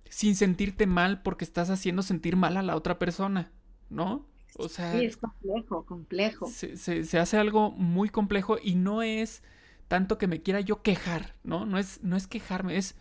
sin 0.08 0.36
sentirte 0.36 0.86
mal 0.86 1.22
porque 1.22 1.44
estás 1.44 1.70
haciendo 1.70 2.02
sentir 2.02 2.36
mal 2.36 2.56
a 2.56 2.62
la 2.62 2.76
otra 2.76 3.00
persona, 3.00 3.50
¿no? 3.90 4.26
O 4.58 4.68
sea, 4.68 4.92
sí, 4.92 5.06
es 5.06 5.16
complejo, 5.16 5.84
complejo. 5.86 6.46
Se, 6.46 6.76
se 6.76 7.18
hace 7.18 7.36
algo 7.36 7.72
muy 7.72 8.10
complejo 8.10 8.58
y 8.62 8.76
no 8.76 9.02
es 9.02 9.42
tanto 9.92 10.16
que 10.16 10.26
me 10.26 10.40
quiera 10.40 10.60
yo 10.62 10.80
quejar, 10.80 11.34
¿no? 11.44 11.66
No 11.66 11.76
es, 11.76 12.02
no 12.02 12.16
es 12.16 12.26
quejarme, 12.26 12.78
es, 12.78 12.94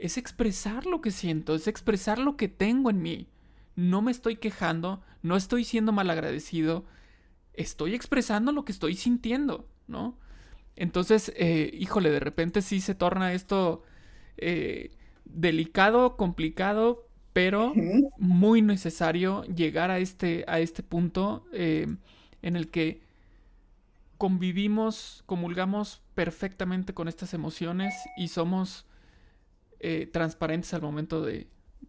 es 0.00 0.18
expresar 0.18 0.86
lo 0.86 1.00
que 1.00 1.12
siento, 1.12 1.54
es 1.54 1.68
expresar 1.68 2.18
lo 2.18 2.36
que 2.36 2.48
tengo 2.48 2.90
en 2.90 3.00
mí. 3.00 3.28
No 3.76 4.02
me 4.02 4.10
estoy 4.10 4.34
quejando, 4.34 5.04
no 5.22 5.36
estoy 5.36 5.62
siendo 5.62 5.92
malagradecido, 5.92 6.84
estoy 7.52 7.94
expresando 7.94 8.50
lo 8.50 8.64
que 8.64 8.72
estoy 8.72 8.96
sintiendo, 8.96 9.68
¿no? 9.86 10.18
Entonces, 10.74 11.32
eh, 11.36 11.70
híjole, 11.78 12.10
de 12.10 12.18
repente 12.18 12.60
sí 12.60 12.80
se 12.80 12.96
torna 12.96 13.34
esto 13.34 13.84
eh, 14.36 14.90
delicado, 15.24 16.16
complicado, 16.16 17.06
pero 17.32 17.72
muy 18.18 18.62
necesario 18.62 19.44
llegar 19.44 19.92
a 19.92 20.00
este, 20.00 20.44
a 20.48 20.58
este 20.58 20.82
punto 20.82 21.44
eh, 21.52 21.86
en 22.42 22.56
el 22.56 22.68
que 22.68 23.11
convivimos, 24.22 25.24
comulgamos 25.26 26.00
perfectamente 26.14 26.94
con 26.94 27.08
estas 27.08 27.34
emociones 27.34 27.92
y 28.16 28.28
somos 28.28 28.86
eh, 29.80 30.08
transparentes 30.12 30.72
al 30.74 30.80
momento 30.80 31.22
de, 31.22 31.48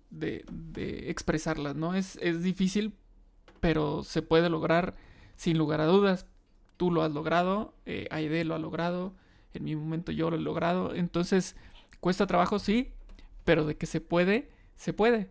de, 0.09 1.11
expresarlas, 1.11 1.75
¿no? 1.75 1.93
Es, 1.93 2.17
es 2.23 2.41
difícil, 2.41 2.95
pero 3.59 4.01
se 4.01 4.23
puede 4.23 4.49
lograr 4.49 4.95
sin 5.35 5.59
lugar 5.59 5.79
a 5.79 5.85
dudas. 5.85 6.25
Tú 6.77 6.89
lo 6.89 7.03
has 7.03 7.11
logrado, 7.11 7.75
eh, 7.85 8.07
Aide 8.09 8.45
lo 8.45 8.55
ha 8.55 8.59
logrado, 8.59 9.13
en 9.53 9.65
mi 9.65 9.75
momento 9.75 10.11
yo 10.11 10.31
lo 10.31 10.37
he 10.37 10.39
logrado. 10.39 10.95
Entonces, 10.95 11.55
cuesta 11.99 12.25
trabajo, 12.25 12.57
sí, 12.57 12.93
pero 13.43 13.63
de 13.63 13.77
que 13.77 13.85
se 13.85 14.01
puede, 14.01 14.49
se 14.75 14.91
puede. 14.91 15.29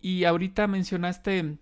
Y 0.00 0.24
ahorita 0.24 0.68
mencionaste, 0.68 1.58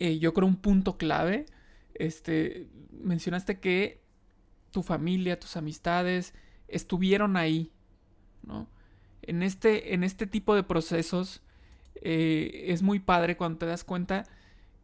eh, 0.00 0.18
yo 0.18 0.34
creo, 0.34 0.48
un 0.48 0.56
punto 0.56 0.96
clave. 0.96 1.46
Este, 1.94 2.68
mencionaste 2.90 3.60
que 3.60 4.02
tu 4.70 4.82
familia, 4.82 5.38
tus 5.38 5.56
amistades 5.56 6.34
estuvieron 6.68 7.36
ahí, 7.36 7.72
¿no? 8.42 8.68
En 9.22 9.42
este, 9.42 9.94
en 9.94 10.04
este 10.04 10.26
tipo 10.26 10.54
de 10.54 10.64
procesos 10.64 11.42
eh, 12.02 12.64
es 12.68 12.82
muy 12.82 12.98
padre 12.98 13.36
cuando 13.36 13.58
te 13.58 13.66
das 13.66 13.84
cuenta 13.84 14.24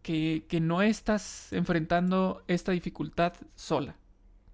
que, 0.03 0.47
que, 0.49 0.61
no 0.61 0.81
estás 0.81 1.53
enfrentando 1.53 2.43
esta 2.47 2.73
dificultad 2.73 3.35
sola, 3.55 3.97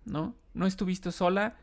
¿no? 0.05 0.35
No 0.55 0.67
estuviste 0.67 1.13
sola 1.13 1.57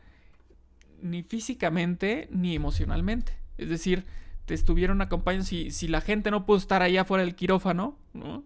ni 1.02 1.22
físicamente 1.22 2.28
ni 2.30 2.54
emocionalmente. 2.54 3.36
Es 3.58 3.68
decir, 3.68 4.04
te 4.46 4.54
estuvieron 4.54 5.02
acompañando. 5.02 5.46
Si, 5.46 5.70
si 5.70 5.88
la 5.88 6.00
gente 6.00 6.30
no 6.30 6.46
pudo 6.46 6.58
estar 6.58 6.82
allá 6.82 7.02
afuera 7.02 7.24
del 7.24 7.34
quirófano, 7.34 7.98
¿no? 8.12 8.44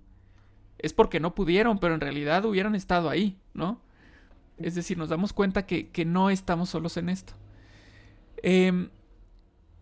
Es 0.78 0.92
porque 0.92 1.20
no 1.20 1.34
pudieron, 1.34 1.78
pero 1.78 1.94
en 1.94 2.00
realidad 2.00 2.44
hubieran 2.44 2.74
estado 2.74 3.08
ahí, 3.08 3.36
¿no? 3.54 3.80
Es 4.58 4.74
decir, 4.74 4.98
nos 4.98 5.08
damos 5.08 5.32
cuenta 5.32 5.66
que, 5.66 6.04
no 6.04 6.30
estamos 6.30 6.70
solos 6.70 6.96
en 6.96 7.08
esto. 7.08 7.34
Em, 8.42 8.90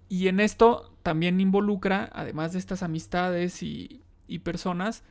y 0.08 0.28
en 0.28 0.40
esto 0.40 0.96
también 1.02 1.40
involucra, 1.40 2.10
además 2.12 2.52
de 2.52 2.58
estas 2.58 2.82
amistades 2.82 3.62
y, 3.62 4.02
personas 4.42 5.04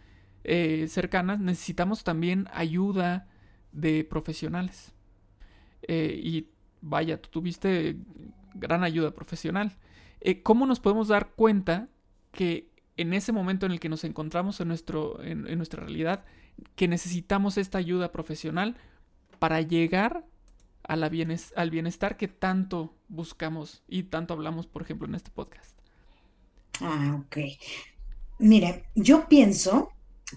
eh, 0.43 0.85
cercanas, 0.87 1.39
necesitamos 1.39 2.03
también 2.03 2.47
ayuda 2.53 3.27
de 3.71 4.03
profesionales. 4.03 4.93
Eh, 5.87 6.19
y 6.21 6.49
vaya, 6.81 7.21
tú 7.21 7.29
tuviste 7.29 7.97
gran 8.53 8.83
ayuda 8.83 9.11
profesional. 9.11 9.71
Eh, 10.21 10.41
¿Cómo 10.41 10.65
nos 10.65 10.79
podemos 10.79 11.07
dar 11.07 11.31
cuenta 11.35 11.89
que 12.31 12.69
en 12.97 13.13
ese 13.13 13.31
momento 13.31 13.65
en 13.65 13.71
el 13.71 13.79
que 13.79 13.89
nos 13.89 14.03
encontramos 14.03 14.60
en, 14.60 14.67
nuestro, 14.67 15.21
en, 15.23 15.43
nuestra 15.58 15.81
realidad, 15.81 16.25
que 16.75 16.88
necesitamos 16.88 17.58
esta 17.58 17.77
ayuda 17.77 18.12
profesional 18.12 18.77
para 19.39 19.62
llegar 19.62 20.25
la 20.88 21.12
al 21.55 21.71
bienestar 21.71 22.17
que 22.17 22.27
tanto 22.27 22.95
buscamos 23.08 23.84
y 23.88 24.03
tanto 24.03 24.34
hablamos, 24.34 24.67
por 24.67 24.84
ejemplo, 24.84 25.08
en 25.08 25.15
este 25.15 25.31
podcast? 25.31 25.77
Ah, 26.81 27.21
ok. 27.25 27.38
Mira, 28.39 28.84
yo 28.95 29.27
pienso 29.27 29.89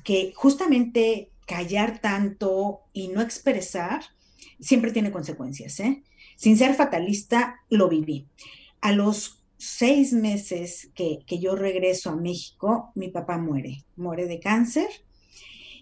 que 0.05 0.33
justamente 0.35 1.31
callar 1.47 1.99
tanto 2.01 2.81
y 2.93 3.09
no 3.09 3.21
expresar 3.21 4.03
siempre 4.61 4.93
tiene 4.93 5.11
consecuencias, 5.11 5.81
¿eh? 5.81 6.03
Sin 6.37 6.57
ser 6.57 6.75
fatalista, 6.75 7.61
lo 7.69 7.89
viví. 7.89 8.27
A 8.81 8.93
los 8.93 9.38
seis 9.59 10.13
meses 10.13 10.91
que, 10.95 11.25
yo 11.29 11.55
regreso 11.55 12.11
a 12.11 12.17
México, 12.17 12.93
mi 12.95 13.09
papá 13.09 13.39
muere, 13.39 13.85
muere 13.97 14.27
de 14.27 14.41
cáncer. 14.41 14.89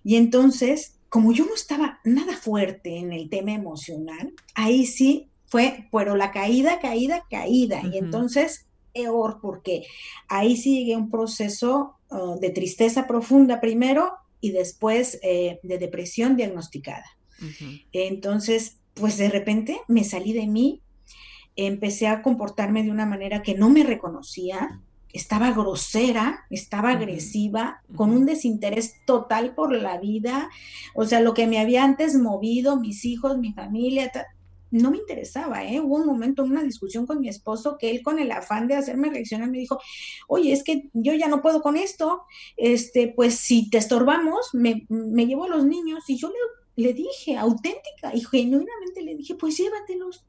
Y 0.02 0.16
entonces, 0.16 0.98
como 1.08 1.32
yo 1.32 1.44
no 1.44 1.54
estaba 1.54 2.00
nada 2.04 2.36
fuerte 2.36 2.96
en 2.96 3.12
el 3.12 3.28
tema 3.28 3.52
emocional, 3.52 4.32
ahí 4.54 4.86
sí 4.86 5.28
fue, 5.46 5.88
pero 5.92 6.16
la 6.16 6.32
caída, 6.32 6.80
caída, 6.80 7.24
caída. 7.30 7.82
Y 7.92 7.98
entonces, 7.98 8.66
peor, 8.92 9.38
porque 9.40 9.84
ahí 10.28 10.56
sí 10.56 10.78
llegué 10.78 10.94
a 10.94 10.98
un 10.98 11.10
proceso 11.10 11.96
uh, 12.10 12.38
de 12.40 12.50
tristeza 12.50 13.06
profunda 13.06 13.60
primero 13.60 14.12
y 14.40 14.50
después 14.52 15.18
eh, 15.22 15.60
de 15.62 15.78
depresión 15.78 16.36
diagnosticada. 16.36 17.04
Entonces, 17.92 18.78
pues 18.94 19.18
de 19.18 19.28
repente 19.28 19.78
me 19.88 20.04
salí 20.04 20.32
de 20.32 20.46
mí, 20.46 20.80
empecé 21.56 22.06
a 22.06 22.22
comportarme 22.22 22.82
de 22.82 22.90
una 22.90 23.06
manera 23.06 23.42
que 23.42 23.54
no 23.54 23.68
me 23.70 23.82
reconocía, 23.82 24.80
estaba 25.12 25.50
grosera, 25.52 26.44
estaba 26.50 26.90
agresiva, 26.90 27.82
con 27.94 28.10
un 28.10 28.26
desinterés 28.26 28.94
total 29.06 29.54
por 29.54 29.72
la 29.72 29.98
vida, 29.98 30.50
o 30.94 31.04
sea, 31.06 31.20
lo 31.20 31.32
que 31.32 31.46
me 31.46 31.58
había 31.58 31.84
antes 31.84 32.14
movido, 32.16 32.76
mis 32.76 33.04
hijos, 33.04 33.38
mi 33.38 33.52
familia, 33.52 34.12
no 34.70 34.90
me 34.90 34.98
interesaba, 34.98 35.64
¿eh? 35.64 35.80
Hubo 35.80 35.96
un 35.96 36.06
momento, 36.06 36.44
una 36.44 36.62
discusión 36.62 37.06
con 37.06 37.20
mi 37.20 37.28
esposo, 37.28 37.78
que 37.78 37.90
él 37.90 38.02
con 38.02 38.18
el 38.18 38.30
afán 38.30 38.68
de 38.68 38.74
hacerme 38.74 39.08
reaccionar 39.08 39.48
me 39.48 39.58
dijo, 39.58 39.78
oye, 40.28 40.52
es 40.52 40.62
que 40.62 40.90
yo 40.92 41.14
ya 41.14 41.28
no 41.28 41.40
puedo 41.40 41.62
con 41.62 41.76
esto, 41.76 42.22
este, 42.56 43.12
pues 43.16 43.36
si 43.36 43.70
te 43.70 43.78
estorbamos, 43.78 44.50
me, 44.52 44.86
me 44.90 45.26
llevo 45.26 45.44
a 45.44 45.48
los 45.48 45.64
niños 45.64 46.04
y 46.08 46.18
yo 46.18 46.28
le 46.28 46.34
le 46.76 46.92
dije, 46.92 47.36
auténtica 47.36 48.14
y 48.14 48.20
genuinamente 48.20 49.02
le 49.02 49.16
dije, 49.16 49.34
pues 49.34 49.56
llévatelos. 49.56 50.24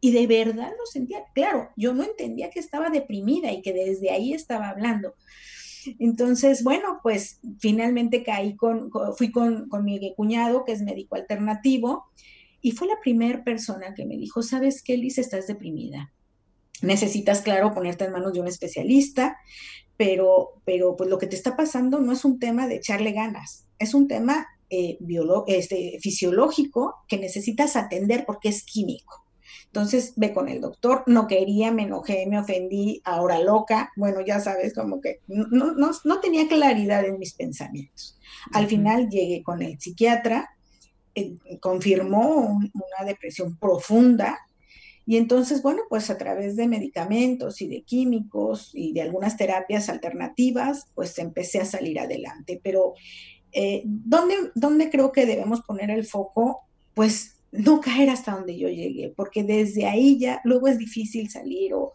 Y 0.00 0.12
de 0.12 0.26
verdad 0.26 0.70
lo 0.78 0.86
sentía. 0.86 1.24
Claro, 1.34 1.70
yo 1.76 1.92
no 1.92 2.04
entendía 2.04 2.50
que 2.50 2.60
estaba 2.60 2.90
deprimida 2.90 3.52
y 3.52 3.62
que 3.62 3.72
desde 3.72 4.10
ahí 4.10 4.32
estaba 4.32 4.70
hablando. 4.70 5.14
Entonces, 5.98 6.62
bueno, 6.62 7.00
pues 7.02 7.40
finalmente 7.58 8.22
caí 8.22 8.56
con, 8.56 8.90
fui 9.16 9.30
con, 9.30 9.68
con 9.68 9.84
mi 9.84 10.14
cuñado, 10.14 10.64
que 10.64 10.72
es 10.72 10.82
médico 10.82 11.16
alternativo, 11.16 12.06
y 12.60 12.72
fue 12.72 12.88
la 12.88 13.00
primera 13.00 13.42
persona 13.44 13.94
que 13.94 14.04
me 14.04 14.16
dijo, 14.16 14.42
¿sabes 14.42 14.82
qué, 14.82 14.96
Liz? 14.96 15.18
Estás 15.18 15.46
deprimida. 15.46 16.12
Necesitas, 16.82 17.40
claro, 17.42 17.74
ponerte 17.74 18.04
en 18.04 18.12
manos 18.12 18.32
de 18.32 18.40
un 18.40 18.48
especialista, 18.48 19.38
pero, 19.96 20.60
pero 20.64 20.96
pues 20.96 21.10
lo 21.10 21.18
que 21.18 21.26
te 21.26 21.36
está 21.36 21.56
pasando 21.56 22.00
no 22.00 22.12
es 22.12 22.24
un 22.24 22.38
tema 22.38 22.66
de 22.66 22.76
echarle 22.76 23.12
ganas, 23.12 23.66
es 23.78 23.92
un 23.92 24.08
tema 24.08 24.46
eh, 24.70 24.98
este, 25.46 25.98
fisiológico 26.00 26.94
que 27.06 27.18
necesitas 27.18 27.76
atender 27.76 28.24
porque 28.24 28.48
es 28.48 28.62
químico. 28.62 29.24
Entonces 29.66 30.14
ve 30.16 30.32
con 30.32 30.48
el 30.48 30.60
doctor, 30.60 31.04
no 31.06 31.26
quería, 31.26 31.70
me 31.70 31.82
enojé, 31.82 32.26
me 32.26 32.38
ofendí, 32.38 33.00
ahora 33.04 33.38
loca, 33.38 33.92
bueno, 33.96 34.20
ya 34.20 34.40
sabes, 34.40 34.74
como 34.74 35.00
que 35.00 35.20
no, 35.26 35.72
no, 35.72 36.20
tenía 36.20 36.48
claridad 36.48 37.04
en 37.04 37.18
mis 37.18 37.34
pensamientos. 37.34 38.18
Al 38.52 38.66
final 38.66 39.08
llegué 39.08 39.42
con 39.42 39.62
el 39.62 39.78
psiquiatra, 39.78 40.50
eh, 41.14 41.36
confirmó 41.60 42.58
una 42.74 43.06
depresión 43.06 43.56
profunda 43.56 44.38
y 45.10 45.16
entonces, 45.16 45.60
bueno, 45.62 45.82
pues 45.88 46.08
a 46.08 46.18
través 46.18 46.54
de 46.54 46.68
medicamentos 46.68 47.60
y 47.62 47.66
de 47.66 47.82
químicos 47.82 48.70
y 48.74 48.92
de 48.92 49.02
algunas 49.02 49.36
terapias 49.36 49.88
alternativas, 49.88 50.86
pues 50.94 51.18
empecé 51.18 51.60
a 51.60 51.64
salir 51.64 51.98
adelante. 51.98 52.60
Pero 52.62 52.94
eh, 53.50 53.82
¿dónde, 53.84 54.88
creo 54.88 55.10
que 55.10 55.26
debemos 55.26 55.62
poner 55.62 55.90
el 55.90 56.06
foco? 56.06 56.60
Pues 56.94 57.39
no 57.52 57.80
caer 57.80 58.10
hasta 58.10 58.32
donde 58.32 58.56
yo 58.56 58.68
llegué, 58.68 59.12
porque 59.16 59.42
desde 59.42 59.86
ahí 59.86 60.18
ya 60.18 60.40
luego 60.44 60.68
es 60.68 60.78
difícil 60.78 61.30
salir 61.30 61.74
o, 61.74 61.92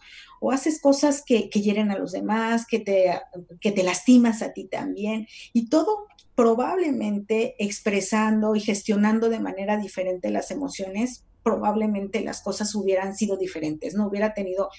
haces 0.51 0.79
cosas 0.79 1.23
que, 1.25 1.49
hieren 1.49 1.89
a 1.89 1.97
los 1.97 2.11
demás, 2.11 2.67
que 2.67 2.79
te, 2.79 3.19
que 3.59 3.71
te 3.71 3.81
lastimas 3.81 4.43
a 4.43 4.53
ti 4.53 4.65
también, 4.65 5.27
y 5.53 5.69
todo 5.69 6.05
probablemente 6.35 7.55
expresando 7.57 8.55
y 8.55 8.59
gestionando 8.59 9.29
de 9.29 9.39
manera 9.39 9.77
diferente 9.77 10.29
las 10.29 10.51
emociones, 10.51 11.23
probablemente 11.41 12.21
las 12.21 12.41
cosas 12.41 12.75
hubieran 12.75 13.15
sido 13.15 13.37
diferentes, 13.37 13.95
no 13.95 14.07
hubiera 14.07 14.35
tenido 14.35 14.69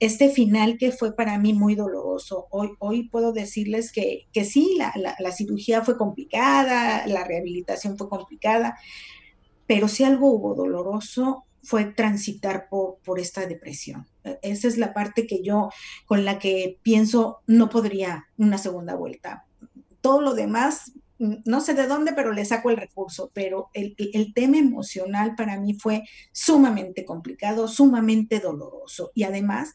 este 0.00 0.30
final 0.30 0.78
que 0.78 0.92
fue 0.92 1.14
para 1.14 1.38
mí 1.38 1.52
muy 1.52 1.74
doloroso. 1.74 2.46
Hoy, 2.50 2.70
hoy 2.78 3.08
puedo 3.08 3.32
decirles 3.32 3.92
que, 3.92 4.28
que 4.32 4.44
sí, 4.44 4.76
la, 4.78 4.94
la, 5.18 5.32
cirugía 5.32 5.82
fue 5.82 5.98
complicada, 5.98 7.06
la 7.06 7.24
rehabilitación 7.24 7.98
fue 7.98 8.08
complicada, 8.08 8.78
pero 9.70 9.86
si 9.86 10.02
algo 10.02 10.32
hubo 10.32 10.56
doloroso 10.56 11.44
fue 11.62 11.84
transitar 11.84 12.66
por, 12.68 12.96
por 13.04 13.20
esta 13.20 13.46
depresión. 13.46 14.08
E, 14.24 14.36
esa 14.42 14.66
es 14.66 14.78
la 14.78 14.92
parte 14.92 15.28
que 15.28 15.44
yo, 15.44 15.70
con 16.06 16.24
la 16.24 16.40
que 16.40 16.80
pienso, 16.82 17.38
no 17.46 17.68
podría 17.68 18.26
una 18.36 18.58
segunda 18.58 18.96
vuelta. 18.96 19.46
Todo 20.00 20.22
lo 20.22 20.34
demás 20.34 20.94
no 21.18 21.60
sé 21.60 21.74
de 21.74 21.86
dónde, 21.86 22.14
pero 22.14 22.32
le 22.32 22.44
saco 22.44 22.70
el 22.70 22.78
recurso, 22.78 23.30
pero 23.32 23.70
el, 23.72 23.94
el, 23.96 24.34
tema 24.34 24.58
emocional 24.58 25.36
para 25.36 25.60
mí 25.60 25.74
fue 25.74 26.02
sumamente 26.32 27.04
complicado, 27.04 27.68
sumamente 27.68 28.40
doloroso 28.40 29.12
y 29.14 29.22
además, 29.22 29.72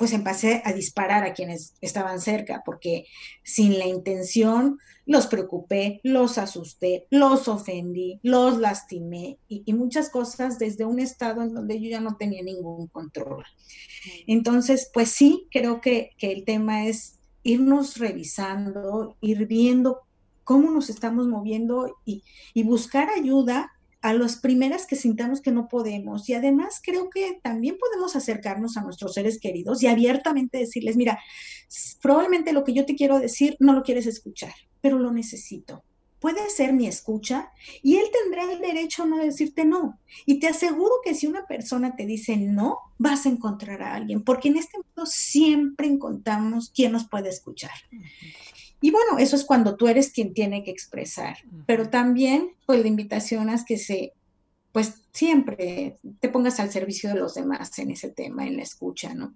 pues 0.00 0.14
empecé 0.14 0.62
a 0.64 0.72
disparar 0.72 1.24
a 1.24 1.34
quienes 1.34 1.74
estaban 1.82 2.22
cerca, 2.22 2.62
porque 2.64 3.04
sin 3.42 3.78
la 3.78 3.84
intención 3.84 4.78
los 5.04 5.26
preocupé, 5.26 6.00
los 6.04 6.38
asusté, 6.38 7.06
los 7.10 7.48
ofendí, 7.48 8.18
los 8.22 8.56
lastimé 8.56 9.36
y, 9.46 9.70
muchas 9.74 10.08
cosas 10.08 10.58
desde 10.58 10.86
un 10.86 11.00
estado 11.00 11.42
en 11.42 11.52
donde 11.52 11.78
yo 11.78 11.90
ya 11.90 12.00
no 12.00 12.16
tenía 12.16 12.42
ningún 12.42 12.86
control. 12.86 13.44
Entonces, 14.26 14.90
pues 14.90 15.10
sí, 15.10 15.46
creo 15.50 15.82
que, 15.82 16.12
que 16.16 16.32
el 16.32 16.46
tema 16.46 16.86
es 16.86 17.18
irnos 17.42 17.98
revisando, 17.98 19.18
ir 19.20 19.46
viendo 19.46 20.00
cómo 20.44 20.70
nos 20.70 20.88
estamos 20.88 21.28
moviendo 21.28 21.98
y, 22.06 22.22
y 22.54 22.62
buscar 22.62 23.10
ayuda 23.10 23.70
a 24.02 24.14
las 24.14 24.36
primeras 24.36 24.86
que 24.86 24.96
sintamos 24.96 25.40
que 25.40 25.52
no 25.52 25.68
podemos. 25.68 26.28
Y 26.28 26.34
además 26.34 26.80
creo 26.82 27.10
que 27.10 27.38
también 27.42 27.76
podemos 27.78 28.16
acercarnos 28.16 28.76
a 28.76 28.82
nuestros 28.82 29.14
seres 29.14 29.38
queridos 29.38 29.82
y 29.82 29.86
abiertamente 29.86 30.58
decirles, 30.58 30.96
mira, 30.96 31.18
probablemente 32.02 32.52
lo 32.52 32.64
que 32.64 32.72
yo 32.72 32.86
te 32.86 32.94
quiero 32.94 33.18
decir 33.18 33.56
no 33.60 33.72
lo 33.72 33.82
quieres 33.82 34.06
escuchar, 34.06 34.54
pero 34.80 34.98
lo 34.98 35.12
necesito. 35.12 35.84
Puede 36.18 36.50
ser 36.50 36.74
mi 36.74 36.86
escucha 36.86 37.50
y 37.82 37.96
él 37.96 38.04
tendrá 38.12 38.52
el 38.52 38.60
derecho 38.60 39.04
a 39.04 39.06
no 39.06 39.16
decirte 39.16 39.64
no. 39.64 39.98
Y 40.26 40.38
te 40.38 40.48
aseguro 40.48 40.96
que 41.02 41.14
si 41.14 41.26
una 41.26 41.46
persona 41.46 41.96
te 41.96 42.04
dice 42.04 42.36
no, 42.36 42.78
vas 42.98 43.24
a 43.24 43.30
encontrar 43.30 43.82
a 43.82 43.94
alguien, 43.94 44.22
porque 44.22 44.48
en 44.48 44.58
este 44.58 44.76
mundo 44.76 45.06
siempre 45.06 45.86
encontramos 45.86 46.70
quien 46.74 46.92
nos 46.92 47.08
puede 47.08 47.30
escuchar. 47.30 47.72
Y 48.80 48.90
bueno, 48.90 49.18
eso 49.18 49.36
es 49.36 49.44
cuando 49.44 49.76
tú 49.76 49.88
eres 49.88 50.10
quien 50.10 50.32
tiene 50.32 50.64
que 50.64 50.70
expresar, 50.70 51.36
pero 51.66 51.90
también 51.90 52.50
pues 52.66 52.80
la 52.80 52.88
invitación 52.88 53.50
es 53.50 53.64
que 53.64 53.76
se, 53.76 54.14
pues 54.72 55.02
siempre 55.12 55.98
te 56.20 56.28
pongas 56.28 56.60
al 56.60 56.70
servicio 56.70 57.10
de 57.10 57.18
los 57.18 57.34
demás 57.34 57.78
en 57.78 57.90
ese 57.90 58.10
tema, 58.10 58.46
en 58.46 58.56
la 58.56 58.62
escucha, 58.62 59.14
¿no? 59.14 59.34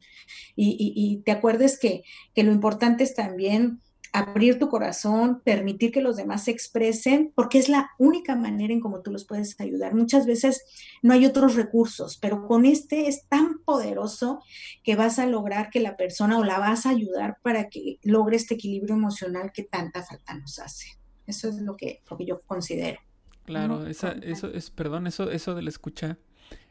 Y, 0.56 1.22
te 1.24 1.32
acuerdes 1.32 1.78
que, 1.78 2.04
que 2.34 2.42
lo 2.42 2.52
importante 2.52 3.04
es 3.04 3.14
también 3.14 3.80
abrir 4.14 4.60
tu 4.60 4.68
corazón, 4.68 5.42
permitir 5.44 5.90
que 5.90 6.00
los 6.00 6.14
demás 6.16 6.44
se 6.44 6.52
expresen, 6.52 7.32
porque 7.34 7.58
es 7.58 7.68
la 7.68 7.90
única 7.98 8.36
manera 8.36 8.72
en 8.72 8.78
cómo 8.78 9.00
tú 9.02 9.10
los 9.10 9.24
puedes 9.24 9.60
ayudar. 9.60 9.92
Muchas 9.92 10.24
veces 10.24 10.62
no 11.02 11.12
hay 11.12 11.26
otros 11.26 11.56
recursos, 11.56 12.16
pero 12.18 12.46
con 12.46 12.64
este 12.64 13.08
es 13.08 13.26
tan 13.26 13.58
poderoso 13.64 14.40
que 14.84 14.94
vas 14.94 15.18
a 15.18 15.26
lograr 15.26 15.68
que 15.68 15.80
la 15.80 15.96
persona 15.96 16.38
o 16.38 16.44
la 16.44 16.60
vas 16.60 16.86
a 16.86 16.90
ayudar 16.90 17.38
para 17.42 17.68
que 17.68 17.98
logre 18.04 18.36
este 18.36 18.54
equilibrio 18.54 18.94
emocional 18.94 19.50
que 19.52 19.64
tanta 19.64 20.04
falta 20.04 20.34
nos 20.34 20.60
hace. 20.60 20.86
Eso 21.26 21.48
es 21.48 21.56
lo 21.56 21.76
que, 21.76 22.00
lo 22.08 22.16
que 22.16 22.24
yo 22.24 22.40
considero. 22.42 23.00
Claro, 23.44 23.84
esa, 23.88 24.12
eso 24.22 24.46
es, 24.46 24.70
perdón, 24.70 25.08
eso, 25.08 25.28
eso 25.32 25.56
de 25.56 25.62
la 25.62 25.70
escucha. 25.70 26.18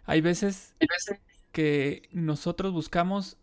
Hay 0.06 0.22
veces 0.22 0.76
que 1.52 2.08
nosotros 2.14 2.72
buscamos 2.72 3.38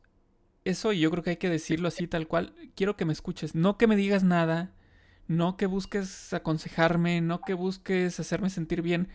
eso 0.70 0.92
yo 0.92 1.10
creo 1.10 1.22
que 1.22 1.30
hay 1.30 1.36
que 1.36 1.50
decirlo 1.50 1.88
así 1.88 2.06
tal 2.06 2.26
cual. 2.26 2.54
Quiero 2.74 2.96
que 2.96 3.04
me 3.04 3.12
escuches, 3.12 3.54
no 3.54 3.76
que 3.76 3.86
me 3.86 3.96
digas 3.96 4.24
nada, 4.24 4.72
no 5.28 5.56
que 5.56 5.66
busques 5.66 6.32
aconsejarme, 6.32 7.20
no 7.20 7.40
que 7.42 7.54
busques 7.54 8.18
hacerme 8.18 8.50
sentir 8.50 8.82
bien. 8.82 9.08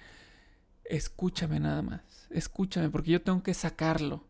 Escúchame 0.84 1.60
nada 1.60 1.82
más, 1.82 2.28
escúchame 2.30 2.90
porque 2.90 3.12
yo 3.12 3.22
tengo 3.22 3.44
que 3.44 3.54
sacarlo. 3.54 4.28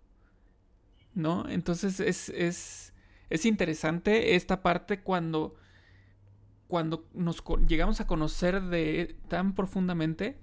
¿No? 1.14 1.48
Entonces 1.48 2.00
es, 2.00 2.30
es, 2.30 2.94
es 3.30 3.46
interesante 3.46 4.36
esta 4.36 4.62
parte 4.62 5.02
cuando, 5.02 5.56
cuando 6.68 7.08
nos 7.14 7.42
llegamos 7.68 8.02
a 8.02 8.08
conocer 8.08 8.62
de 8.64 9.16
tan 9.30 9.56
profundamente 9.56 10.38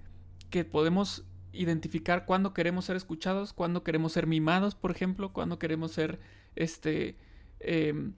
que 0.48 0.64
podemos 0.64 1.24
identificar 1.52 2.24
cuándo 2.24 2.54
queremos 2.54 2.86
ser 2.86 2.96
escuchados, 2.96 3.52
cuándo 3.52 3.82
queremos 3.82 4.12
ser 4.12 4.26
mimados, 4.26 4.74
por 4.74 4.90
ejemplo, 4.90 5.32
cuándo 5.32 5.58
queremos 5.58 5.92
ser 5.92 6.20
este, 6.56 7.16
em, 7.60 8.14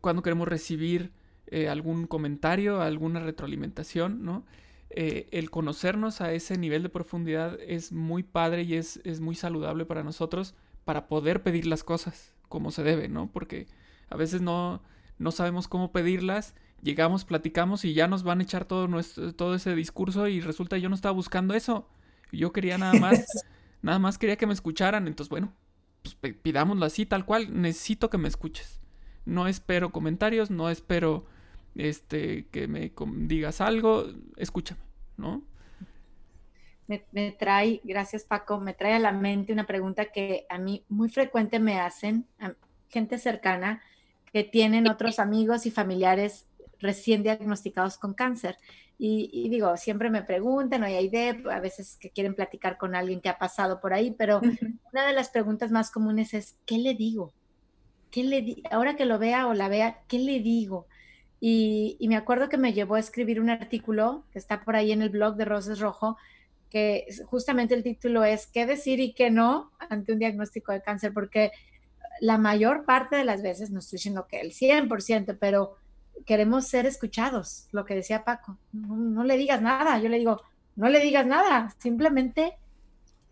cuando 0.00 0.22
queremos 0.22 0.48
recibir 0.48 1.12
eh, 1.46 1.68
algún 1.68 2.06
comentario, 2.06 2.82
alguna 2.82 3.20
retroalimentación, 3.20 4.24
¿no? 4.24 4.44
Eh, 4.90 5.28
el 5.32 5.50
conocernos 5.50 6.20
a 6.20 6.32
ese 6.32 6.56
nivel 6.58 6.82
de 6.82 6.88
profundidad 6.88 7.58
es 7.60 7.92
muy 7.92 8.22
padre 8.22 8.62
y 8.62 8.74
es, 8.74 9.00
es, 9.04 9.20
muy 9.20 9.34
saludable 9.34 9.84
para 9.84 10.02
nosotros 10.02 10.54
para 10.84 11.08
poder 11.08 11.42
pedir 11.42 11.66
las 11.66 11.84
cosas 11.84 12.34
como 12.48 12.70
se 12.70 12.82
debe, 12.82 13.08
¿no? 13.08 13.30
Porque 13.30 13.66
a 14.08 14.16
veces 14.16 14.40
no, 14.40 14.82
no 15.18 15.30
sabemos 15.30 15.68
cómo 15.68 15.92
pedirlas, 15.92 16.54
llegamos, 16.82 17.24
platicamos 17.24 17.84
y 17.84 17.92
ya 17.94 18.08
nos 18.08 18.22
van 18.22 18.40
a 18.40 18.42
echar 18.44 18.64
todo, 18.64 18.88
nuestro, 18.88 19.34
todo 19.34 19.54
ese 19.54 19.74
discurso 19.74 20.28
y 20.28 20.40
resulta 20.40 20.78
yo 20.78 20.88
no 20.88 20.94
estaba 20.94 21.12
buscando 21.12 21.54
eso. 21.54 21.88
Yo 22.32 22.52
quería 22.52 22.78
nada 22.78 22.98
más, 22.98 23.26
nada 23.82 23.98
más 23.98 24.18
quería 24.18 24.36
que 24.36 24.46
me 24.46 24.52
escucharan, 24.52 25.06
entonces 25.06 25.30
bueno, 25.30 25.52
pues, 26.02 26.34
pidámoslo 26.34 26.84
así, 26.84 27.06
tal 27.06 27.24
cual, 27.24 27.60
necesito 27.60 28.10
que 28.10 28.18
me 28.18 28.28
escuches. 28.28 28.80
No 29.24 29.46
espero 29.46 29.90
comentarios, 29.90 30.50
no 30.50 30.70
espero 30.70 31.26
este 31.74 32.46
que 32.50 32.66
me 32.66 32.92
digas 33.26 33.60
algo, 33.60 34.06
escúchame, 34.36 34.80
¿no? 35.16 35.42
Me, 37.12 37.32
trae, 37.32 37.82
gracias 37.84 38.24
Paco, 38.24 38.58
me 38.60 38.72
trae 38.72 38.94
a 38.94 38.98
la 38.98 39.12
mente 39.12 39.52
una 39.52 39.66
pregunta 39.66 40.06
que 40.06 40.46
a 40.48 40.56
mí 40.56 40.84
muy 40.88 41.10
frecuente 41.10 41.60
me 41.60 41.78
hacen 41.78 42.26
gente 42.88 43.18
cercana 43.18 43.82
que 44.32 44.42
tienen 44.42 44.88
otros 44.88 45.18
amigos 45.18 45.66
y 45.66 45.70
familiares 45.70 46.47
recién 46.80 47.22
diagnosticados 47.22 47.98
con 47.98 48.14
cáncer. 48.14 48.56
Y, 49.00 49.48
digo, 49.48 49.76
siempre 49.76 50.10
me 50.10 50.24
preguntan, 50.24 50.82
o 50.82 50.86
hay 50.86 51.06
idea, 51.06 51.36
a 51.52 51.60
veces 51.60 51.96
que 52.00 52.10
quieren 52.10 52.34
platicar 52.34 52.78
con 52.78 52.96
alguien 52.96 53.20
que 53.20 53.28
ha 53.28 53.38
pasado 53.38 53.80
por 53.80 53.94
ahí, 53.94 54.10
pero 54.10 54.40
una 54.92 55.06
de 55.06 55.12
las 55.12 55.28
preguntas 55.28 55.70
más 55.70 55.92
comunes 55.92 56.34
es, 56.34 56.56
¿qué 56.66 56.78
le 56.78 56.94
digo? 56.94 57.32
¿Qué 58.10 58.24
le 58.24 58.42
di 58.42 58.62
Ahora 58.72 58.96
que 58.96 59.04
lo 59.04 59.20
vea 59.20 59.46
o 59.46 59.54
la 59.54 59.68
vea, 59.68 60.00
¿qué 60.08 60.18
le 60.18 60.40
digo? 60.40 60.86
Y, 61.38 61.96
y, 62.00 62.08
me 62.08 62.16
acuerdo 62.16 62.48
que 62.48 62.58
me 62.58 62.72
llevó 62.72 62.96
a 62.96 63.00
escribir 63.00 63.40
un 63.40 63.50
artículo 63.50 64.24
que 64.32 64.40
está 64.40 64.64
por 64.64 64.74
ahí 64.74 64.90
en 64.90 65.02
el 65.02 65.10
blog 65.10 65.36
de 65.36 65.44
Roses 65.44 65.78
Rojo, 65.78 66.16
que 66.68 67.06
justamente 67.26 67.74
el 67.74 67.84
título 67.84 68.24
es 68.24 68.48
¿Qué 68.48 68.66
decir 68.66 68.98
y 68.98 69.12
qué 69.12 69.30
no 69.30 69.70
ante 69.88 70.12
un 70.12 70.18
diagnóstico 70.18 70.72
de 70.72 70.82
cáncer? 70.82 71.12
Porque 71.14 71.52
la 72.20 72.38
mayor 72.38 72.84
parte 72.84 73.16
de 73.16 73.24
las 73.24 73.42
veces, 73.42 73.70
no 73.70 73.78
estoy 73.78 73.98
diciendo 73.98 74.26
que 74.28 74.40
el 74.40 74.52
100%, 74.52 75.36
pero 75.38 75.76
queremos 76.26 76.66
ser 76.66 76.86
escuchados, 76.86 77.68
lo 77.72 77.84
que 77.84 77.94
decía 77.94 78.24
Paco. 78.24 78.58
No, 78.72 79.24
le 79.24 79.36
digas 79.36 79.60
nada, 79.62 79.98
yo 79.98 80.08
le 80.08 80.18
digo, 80.18 80.40
no 80.76 80.88
le 80.88 81.00
digas 81.00 81.26
nada, 81.26 81.74
simplemente 81.78 82.56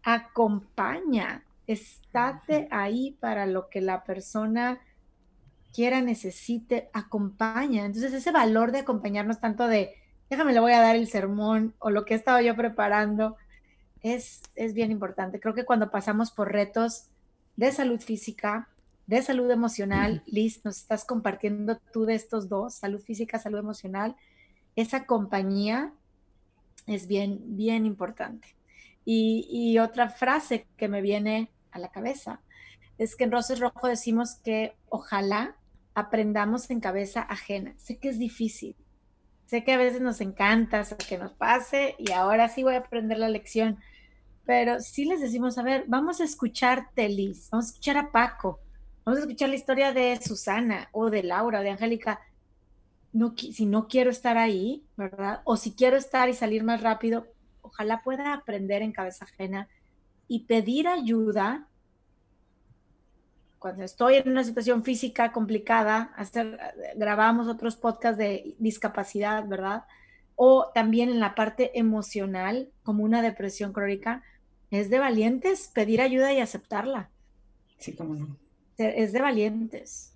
acompaña, 0.03 1.45
estate 1.67 2.69
ahí 2.71 3.17
para 3.21 3.47
lo 3.47 3.69
que 3.69 3.81
la 3.81 4.05
persona 4.05 4.81
quiera, 5.73 6.01
necesite, 6.01 6.89
acompaña. 6.93 7.85
Entonces 7.85 8.13
ese 8.13 8.33
valor 8.33 8.73
de 8.73 8.79
acompañarnos 8.79 9.41
tanto 9.41 9.67
de, 9.67 9.95
déjame, 10.31 10.53
le 10.53 10.61
voy 10.61 10.73
a 10.73 10.81
dar 10.81 10.97
el 10.97 11.09
sermón 11.09 11.75
o 11.79 11.91
lo 11.91 12.05
que 12.05 12.15
he 12.15 12.17
estado 12.17 12.41
yo 12.41 12.57
preparando, 12.57 13.37
es, 14.03 14.43
es 14.55 14.75
bien 14.75 14.91
importante. 14.91 15.41
Creo 15.41 15.55
que 15.55 15.65
cuando 15.65 15.91
pasamos 15.91 16.31
por 16.31 16.53
retos 16.53 17.09
de 17.57 17.73
salud 17.73 18.01
física, 18.01 18.69
de 19.07 19.23
salud 19.23 19.51
emocional. 19.51 20.23
Liz, 20.27 20.65
nos 20.65 20.79
estás 20.79 21.05
compartiendo 21.05 21.79
tú 21.93 22.05
de 22.05 22.15
estos 22.15 22.49
dos, 22.49 22.75
salud 22.75 23.01
física, 23.01 23.39
salud 23.39 23.59
emocional. 23.59 24.17
Esa 24.75 25.07
compañía 25.07 25.93
es 26.87 27.07
bien, 27.07 27.41
bien 27.57 27.87
importante. 27.87 28.57
Y, 29.05 29.79
otra 29.79 30.11
frase 30.11 30.67
que 30.77 30.89
me 30.89 31.01
viene 31.01 31.53
a 31.71 31.79
la 31.79 31.91
cabeza 31.91 32.41
es 32.99 33.15
que 33.15 33.25
en 33.25 33.31
Roses 33.31 33.61
Rojo 33.61 33.87
decimos 33.87 34.35
que 34.43 34.75
ojalá 34.89 35.57
aprendamos 35.95 36.71
en 36.71 36.81
cabeza 36.81 37.21
ajena. 37.21 37.75
Sé 37.77 37.99
que 37.99 38.09
es 38.09 38.19
difícil. 38.19 38.75
Sé 39.47 39.63
que 39.63 39.73
a 39.73 39.77
veces 39.77 40.01
nos 40.01 40.21
encanta 40.21 40.83
que 41.09 41.19
nos 41.19 41.33
pase 41.33 41.95
y 41.99 42.11
ahora 42.11 42.49
sí 42.49 42.65
voy 42.65 42.75
a 42.75 42.79
aprender 42.79 43.19
la 43.19 43.29
lección. 43.29 43.79
Pero 44.45 44.81
sí 44.81 45.05
les 45.05 45.21
decimos, 45.21 45.57
a 45.57 45.63
ver, 45.63 45.85
vamos 45.87 46.21
a 46.21 46.25
escucharte, 46.25 47.09
Liz, 47.09 47.49
vamos 47.51 47.67
a 47.67 47.69
escuchar 47.69 47.97
a 47.99 48.11
Paco, 48.11 48.61
Vamos 49.07 49.21
a 49.21 49.23
escuchar 49.23 49.51
la 49.51 49.55
historia 49.55 49.93
de 49.93 50.21
Susana 50.21 50.89
o 50.91 51.11
de 51.11 51.23
Laura 51.23 51.61
de 51.61 51.71
Angélica. 51.71 52.23
Si 53.53 53.65
no 53.65 53.87
quiero 53.87 54.11
estar 54.11 54.37
ahí, 54.37 54.85
¿verdad? 54.97 55.43
O 55.45 55.57
si 55.57 55.77
quiero 55.77 55.97
estar 55.97 56.29
y 56.29 56.35
salir 56.35 56.65
más 56.65 56.81
rápido, 56.81 57.29
ojalá 57.63 58.03
pueda 58.03 58.33
aprender 58.33 58.83
en 58.83 58.91
cabeza 58.91 59.25
ajena 59.25 59.69
y 60.27 60.47
pedir 60.47 60.89
ayuda 60.89 61.69
cuando 63.61 63.85
estoy 63.85 64.17
en 64.17 64.29
una 64.29 64.43
situación 64.43 64.83
física 64.83 65.31
complicada, 65.31 66.13
hacer, 66.17 66.59
grabamos 66.97 67.47
otros 67.47 67.77
podcasts 67.77 68.19
de 68.19 68.57
discapacidad, 68.59 69.47
¿verdad? 69.47 69.85
O 70.35 70.73
también 70.75 71.11
en 71.11 71.21
la 71.21 71.37
parte 71.37 71.79
emocional, 71.79 72.73
como 72.83 73.05
una 73.05 73.23
depresión 73.23 73.73
crónica, 73.73 74.25
es 74.73 74.91
de 74.91 74.99
valientes 74.99 75.71
pedir 75.73 76.01
ayuda 76.01 76.33
y 76.33 76.41
aceptarla. 76.41 77.09
Sí, 77.79 77.95
como 77.95 78.17
no 78.17 78.46
es 78.79 79.13
de 79.13 79.21
valientes. 79.21 80.15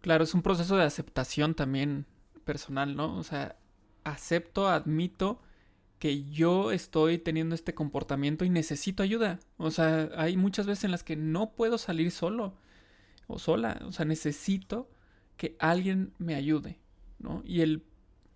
Claro, 0.00 0.24
es 0.24 0.34
un 0.34 0.42
proceso 0.42 0.76
de 0.76 0.84
aceptación 0.84 1.54
también 1.54 2.06
personal, 2.44 2.94
¿no? 2.94 3.16
O 3.16 3.22
sea, 3.22 3.56
acepto, 4.04 4.68
admito 4.68 5.40
que 5.98 6.24
yo 6.24 6.72
estoy 6.72 7.18
teniendo 7.18 7.54
este 7.54 7.74
comportamiento 7.74 8.44
y 8.44 8.50
necesito 8.50 9.02
ayuda. 9.02 9.40
O 9.56 9.70
sea, 9.70 10.10
hay 10.16 10.36
muchas 10.36 10.66
veces 10.66 10.84
en 10.84 10.90
las 10.90 11.02
que 11.02 11.16
no 11.16 11.52
puedo 11.54 11.78
salir 11.78 12.10
solo 12.10 12.54
o 13.26 13.38
sola. 13.38 13.80
O 13.86 13.92
sea, 13.92 14.04
necesito 14.04 14.90
que 15.36 15.56
alguien 15.58 16.12
me 16.18 16.34
ayude, 16.34 16.78
¿no? 17.18 17.42
Y 17.46 17.62
el, 17.62 17.84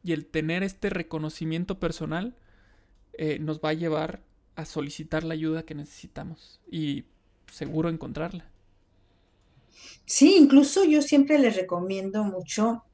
y 0.03 0.12
el 0.12 0.24
tener 0.26 0.62
este 0.62 0.89
reconocimiento 0.89 1.79
personal 1.79 2.35
eh, 3.12 3.39
nos 3.39 3.61
va 3.61 3.70
a 3.70 3.74
llevar 3.74 4.22
a 4.57 4.64
solicitar 4.64 5.24
la 5.24 5.35
ayuda 5.35 5.64
que 5.64 5.74
necesitamos 5.74 6.61
y 6.70 7.05
seguro 7.53 7.91
encontrarla. 7.91 8.51
Sí, 10.05 10.37
incluso 10.39 10.85
yo 10.85 11.03
siempre 11.03 11.39
les 11.39 11.57
recomiendo 11.57 12.24
mucho 12.24 12.85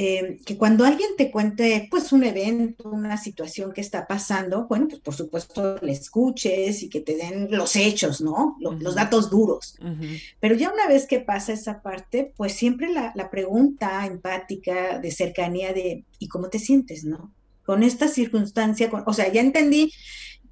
eh, 0.00 0.38
que 0.46 0.56
cuando 0.56 0.84
alguien 0.84 1.10
te 1.16 1.28
cuente 1.28 1.88
pues 1.90 2.12
un 2.12 2.22
evento, 2.22 2.88
una 2.88 3.16
situación 3.16 3.72
que 3.72 3.80
está 3.80 4.06
pasando, 4.06 4.68
bueno, 4.68 4.86
pues 4.86 5.00
por 5.00 5.14
supuesto 5.14 5.76
le 5.82 5.90
escuches 5.90 6.84
y 6.84 6.88
que 6.88 7.00
te 7.00 7.16
den 7.16 7.48
los 7.50 7.74
hechos, 7.74 8.20
¿no? 8.20 8.56
Los, 8.60 8.94
datos 8.94 9.28
duros. 9.28 9.76
Pero 10.38 10.54
ya 10.54 10.70
una 10.72 10.86
vez 10.86 11.08
que 11.08 11.18
pasa 11.18 11.52
esa 11.52 11.82
parte, 11.82 12.32
pues 12.36 12.52
siempre 12.52 12.92
la, 12.92 13.10
la, 13.16 13.28
pregunta 13.28 14.06
empática 14.06 15.00
de 15.00 15.10
cercanía 15.10 15.72
de 15.72 16.04
¿y 16.20 16.28
cómo 16.28 16.48
te 16.48 16.60
sientes, 16.60 17.02
no? 17.02 17.32
Con 17.66 17.82
esta 17.82 18.06
circunstancia, 18.06 18.88
o 19.04 19.12
sea, 19.12 19.32
ya 19.32 19.40
entendí 19.40 19.92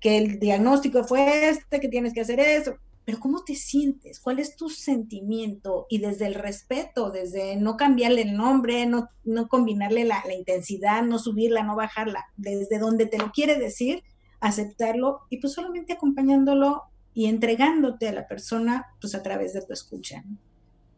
que 0.00 0.18
el 0.18 0.40
diagnóstico 0.40 1.04
fue 1.04 1.50
este, 1.50 1.78
que 1.78 1.88
tienes 1.88 2.12
que 2.12 2.22
hacer 2.22 2.40
eso, 2.40 2.74
pero 3.06 3.20
¿cómo 3.20 3.44
te 3.44 3.54
sientes? 3.54 4.18
¿Cuál 4.18 4.40
es 4.40 4.56
tu 4.56 4.68
sentimiento? 4.68 5.86
Y 5.88 5.98
desde 5.98 6.26
el 6.26 6.34
respeto, 6.34 7.12
desde 7.12 7.54
no 7.54 7.76
cambiarle 7.76 8.22
el 8.22 8.36
nombre, 8.36 8.84
no, 8.84 9.10
no 9.22 9.46
combinarle 9.46 10.04
la, 10.04 10.24
intensidad, 10.36 11.04
no 11.04 11.20
subirla, 11.20 11.62
no 11.62 11.76
bajarla, 11.76 12.26
desde 12.36 12.80
donde 12.80 13.06
te 13.06 13.18
lo 13.18 13.30
quiere 13.30 13.60
decir, 13.60 14.02
aceptarlo 14.40 15.20
y 15.30 15.36
pues 15.36 15.52
solamente 15.52 15.92
acompañándolo 15.92 16.82
y 17.14 17.26
entregándote 17.26 18.08
a 18.08 18.12
la 18.12 18.26
persona 18.26 18.86
pues 19.00 19.14
a 19.14 19.22
través 19.22 19.52
de 19.52 19.62
tu 19.62 19.72
escucha. 19.72 20.24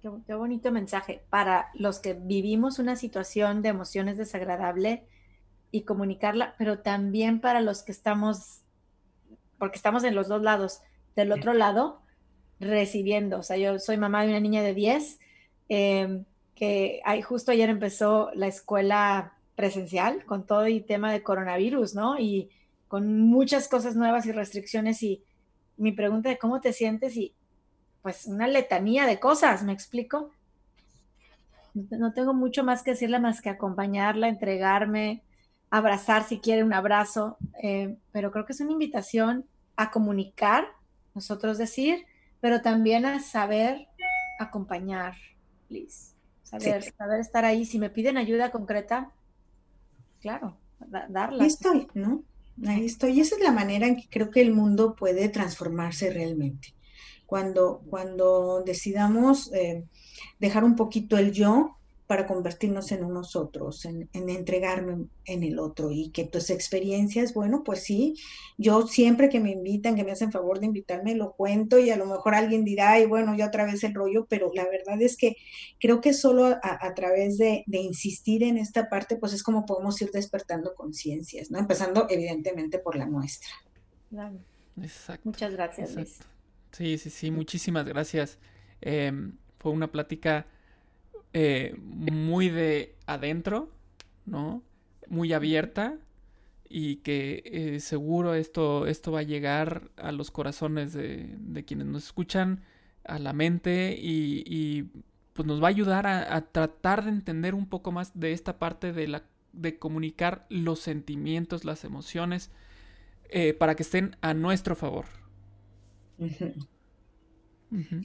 Qué, 0.00 0.11
qué, 0.26 0.34
bonito 0.34 0.72
mensaje 0.72 1.22
para 1.28 1.68
los 1.74 1.98
que 1.98 2.14
vivimos 2.14 2.78
una 2.78 2.96
situación 2.96 3.61
de 3.61 3.68
emociones 3.68 4.16
desagradable 4.16 5.04
y 5.70 5.82
comunicarla, 5.82 6.54
pero 6.56 6.78
también 6.78 7.42
para 7.42 7.61
los 7.61 7.82
que 7.82 7.92
estamos, 7.92 8.62
porque 9.59 9.76
estamos 9.76 10.04
en 10.04 10.14
los 10.14 10.28
dos 10.28 10.40
lados, 10.40 10.80
del 11.16 11.32
otro 11.32 11.54
lado 11.54 12.00
recibiendo. 12.61 13.38
O 13.38 13.42
sea, 13.42 13.56
yo 13.56 13.78
soy 13.78 13.96
mamá 13.96 14.22
de 14.22 14.30
una 14.30 14.40
niña 14.40 14.62
de 14.62 14.74
10 14.74 15.18
em, 15.68 16.24
que 16.54 17.00
justo 17.24 17.52
ayer 17.52 17.70
empezó 17.70 18.30
la 18.34 18.48
escuela 18.48 19.34
presencial 19.54 20.24
con 20.24 20.46
todo 20.46 20.64
el 20.64 20.84
tema 20.84 21.12
de 21.12 21.22
coronavirus, 21.22 21.94
¿no? 21.94 22.18
Y 22.18 22.50
con 22.88 23.20
muchas 23.20 23.68
cosas 23.68 23.96
nuevas 23.96 24.26
y 24.26 24.32
restricciones 24.32 25.02
y 25.02 25.22
mi 25.76 25.92
pregunta 25.92 26.28
de 26.28 26.38
cómo 26.38 26.61
te 26.61 26.72
sientes 26.72 27.16
y 27.16 27.34
pues 28.02 28.26
una 28.26 28.48
letanía 28.48 29.06
de 29.06 29.20
cosas, 29.20 29.62
¿me 29.62 29.72
explico? 29.72 30.30
No 31.74 32.12
tengo 32.12 32.34
mucho 32.34 32.64
más 32.64 32.82
que 32.82 32.92
decirle 32.92 33.20
más 33.20 33.40
que 33.40 33.50
acompañarla, 33.50 34.28
entregarme, 34.28 35.22
abrazar 35.70 36.24
si 36.24 36.38
quiere 36.38 36.64
un 36.64 36.72
abrazo, 36.72 37.36
eh, 37.62 37.96
pero 38.12 38.30
creo 38.30 38.46
que 38.46 38.52
es 38.52 38.61
una 38.61 38.72
invitación 38.72 39.44
a 39.76 39.90
comunicar 39.90 40.68
nosotros 41.19 41.59
decir, 41.59 42.07
pero 42.41 42.62
también 42.62 43.05
a 43.05 43.21
saber 43.21 43.89
acompañar, 44.39 45.16
Liz. 45.69 46.14
Saber, 46.45 46.83
saber 46.97 47.21
estar 47.21 47.45
ahí. 47.45 47.66
Si 47.66 47.79
me 47.79 47.91
piden 47.91 48.16
ayuda 48.16 48.53
concreta, 48.53 49.11
claro, 50.21 50.57
darla. 51.09 51.43
Ahí 51.43 51.49
estoy, 51.49 51.89
¿no? 51.95 52.23
Ahí 52.66 52.87
estoy. 52.87 53.12
Y 53.12 53.21
esa 53.21 53.35
es 53.35 53.43
la 53.43 53.51
manera 53.51 53.89
en 53.89 53.97
que 53.97 54.09
creo 54.09 54.31
que 54.31 54.41
el 54.41 54.53
mundo 54.53 54.95
puede 54.95 55.29
transformarse 55.29 56.11
realmente. 56.11 56.75
Cuando, 57.27 57.83
cuando 57.91 58.62
decidamos 58.64 59.53
eh, 59.53 59.85
dejar 60.39 60.62
un 60.62 60.77
poquito 60.77 61.19
el 61.19 61.33
yo 61.33 61.78
para 62.09 62.26
convertirnos 62.26 62.90
en 62.90 63.04
unos 63.04 63.36
otros, 63.36 63.84
en, 63.84 64.09
entregarme 64.14 65.09
en 65.26 65.42
el 65.42 65.59
otro 65.59 65.90
y 65.90 66.09
que 66.09 66.24
tus 66.24 66.48
experiencias, 66.48 67.34
bueno, 67.34 67.62
pues 67.62 67.84
sí, 67.84 68.14
yo 68.56 68.86
siempre 68.86 69.28
que 69.28 69.40
me 69.40 69.50
invitan, 69.50 69.94
que 69.94 70.04
me 70.04 70.12
hacen 70.12 70.32
favor 70.32 70.59
de 70.59 70.64
invitarme, 70.64 71.14
lo 71.14 71.34
cuento 71.34 71.78
y 71.78 71.90
a 71.90 71.98
lo 71.98 72.06
mejor 72.06 72.34
alguien 72.34 72.64
dirá, 72.64 72.92
ay, 72.92 73.04
bueno, 73.04 73.36
ya 73.36 73.48
otra 73.48 73.66
vez 73.66 73.84
el 73.84 73.92
rollo, 73.92 74.26
pero 74.26 74.50
la 74.54 74.64
verdad 74.64 75.00
es 75.02 75.18
que 75.18 75.36
creo 75.78 76.00
que 76.00 76.14
solo 76.14 76.46
a, 76.62 76.94
través 76.94 77.36
de, 77.36 77.62
insistir 77.66 78.42
en 78.42 78.56
esta 78.56 78.88
parte, 78.88 79.16
pues 79.16 79.34
es 79.34 79.42
como 79.42 79.66
podemos 79.66 80.00
ir 80.00 80.11
despertando 80.11 80.74
conciencias, 80.74 81.50
¿no? 81.50 81.59
Empezando 81.59 82.06
evidentemente 82.09 82.78
por 82.78 82.96
la 82.96 83.04
nuestra. 83.04 83.50
Claro. 84.09 84.38
Exacto. 84.80 85.28
Muchas 85.28 85.52
gracias, 85.52 85.94
Sí, 86.72 86.96
sí, 86.96 87.11
sí, 87.11 87.30
muchísimas 87.30 87.86
gracias. 87.86 88.38
Em, 88.80 89.36
fue 89.59 89.72
una 89.72 89.90
plática 89.90 90.46
eh, 91.33 91.74
muy 91.79 92.49
de 92.49 92.97
adentro, 93.07 93.70
¿no? 94.24 94.62
Muy 95.09 95.33
abierta 95.33 95.99
y 96.68 96.97
que 96.97 97.43
eh, 97.47 97.81
seguro 97.81 98.35
esto, 98.35 98.87
esto 98.87 99.12
va 99.12 99.20
a 99.20 99.24
llegar 99.24 99.91
a 99.97 100.12
los 100.12 100.31
corazones 100.31 100.93
de, 100.93 101.64
quienes 101.66 101.87
nos 101.87 102.05
escuchan, 102.05 102.62
a 103.05 103.18
la 103.18 103.33
mente 103.33 103.97
y, 103.99 104.91
pues 105.33 105.47
nos 105.47 105.62
va 105.62 105.68
a 105.68 105.70
ayudar 105.70 106.07
a, 106.07 106.41
tratar 106.51 107.05
de 107.05 107.11
entender 107.11 107.55
un 107.55 107.66
poco 107.66 107.93
más 107.93 108.18
de 108.18 108.33
esta 108.33 108.59
parte 108.59 108.93
de, 108.93 109.09
la, 109.09 109.22
de 109.53 109.79
comunicar 109.79 110.47
los 110.51 110.81
sentimientos, 110.81 111.64
las 111.64 111.85
emociones, 111.85 112.51
eh, 113.31 113.55
para 113.55 113.76
que 113.76 113.83
estén 113.83 114.16
a 114.20 114.35
nuestro 114.35 114.74
favor. 114.74 115.07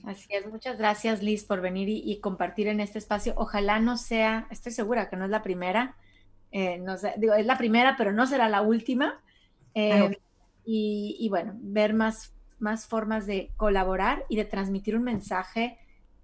Así 0.03 0.27
es, 0.29 0.45
muchas 0.47 0.77
gracias 0.77 1.23
Liz 1.23 1.45
por 1.45 1.61
venir 1.61 1.87
y, 1.89 2.19
compartir 2.19 2.67
en 2.67 2.79
este 2.79 2.99
espacio. 2.99 3.33
Ojalá 3.37 3.79
no 3.79 3.97
sea, 3.97 4.47
estoy 4.51 4.71
segura 4.71 5.09
que 5.09 5.15
no 5.15 5.25
es 5.25 5.31
la 5.31 5.41
primera, 5.41 5.95
eh, 6.51 6.77
no 6.79 6.95
digo, 7.17 7.33
es 7.33 7.45
la 7.45 7.57
primera, 7.57 7.95
pero 7.97 8.11
no 8.11 8.27
será 8.27 8.49
la 8.49 8.61
última. 8.61 9.21
Eh, 9.73 10.17
y, 10.65 11.27
bueno, 11.29 11.53
ver 11.57 11.93
más, 11.93 12.33
más 12.59 12.85
formas 12.85 13.25
de 13.25 13.51
colaborar 13.57 14.25
y 14.29 14.37
de 14.37 14.45
transmitir 14.45 14.95
un 14.95 15.03
mensaje 15.03 15.77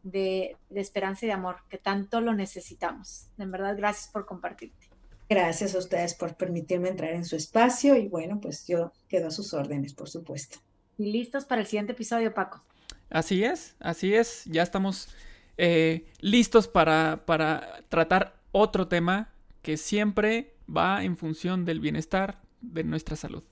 de, 0.04 0.56
de 0.70 0.80
esperanza 0.80 1.26
y 1.26 1.28
de 1.28 1.34
amor, 1.34 1.58
que 1.70 1.78
tanto 1.78 2.22
lo 2.22 2.34
necesitamos. 2.34 3.30
En 3.38 3.52
verdad, 3.52 3.76
gracias 3.76 4.10
por 4.12 4.26
compartirte. 4.26 4.88
Gracias 5.30 5.76
a 5.76 5.78
ustedes 5.80 6.16
por 6.16 6.36
permitirme 6.36 6.90
entrar 6.90 7.14
en 7.14 7.24
su 7.24 7.36
espacio 7.36 7.96
y 7.96 8.08
bueno, 8.08 8.40
pues 8.42 8.66
yo 8.66 8.92
quedo 9.08 9.28
a 9.28 9.32
sus 9.32 9.54
órdenes, 9.54 9.94
por 9.94 10.10
supuesto. 10.10 10.60
Y 10.98 11.12
listos 11.12 11.46
para 11.46 11.62
el 11.62 11.68
siguiente 11.68 11.92
episodio, 11.92 12.34
Paco. 12.34 12.64
Así 13.10 13.44
es, 13.44 13.76
así 13.80 14.14
es. 14.14 14.46
Ya 14.46 14.64
estamos 14.64 15.10
eh, 15.58 16.08
listos 16.20 16.68
para, 16.68 17.26
para 17.26 17.84
tratar 17.90 18.42
otro 18.52 18.88
tema 18.88 19.34
que 19.62 19.78
siempre 19.78 20.56
va 20.74 21.04
en 21.04 21.18
función 21.18 21.66
del 21.66 21.80
bienestar 21.80 22.42
de 22.62 22.84
nuestra 22.84 23.16
salud. 23.16 23.44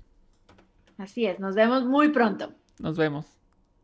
Así 0.97 1.25
es, 1.25 1.39
nos 1.39 1.55
vemos 1.55 1.85
muy 1.85 2.09
pronto. 2.09 2.53
Nos 2.79 2.97
vemos. 2.97 3.25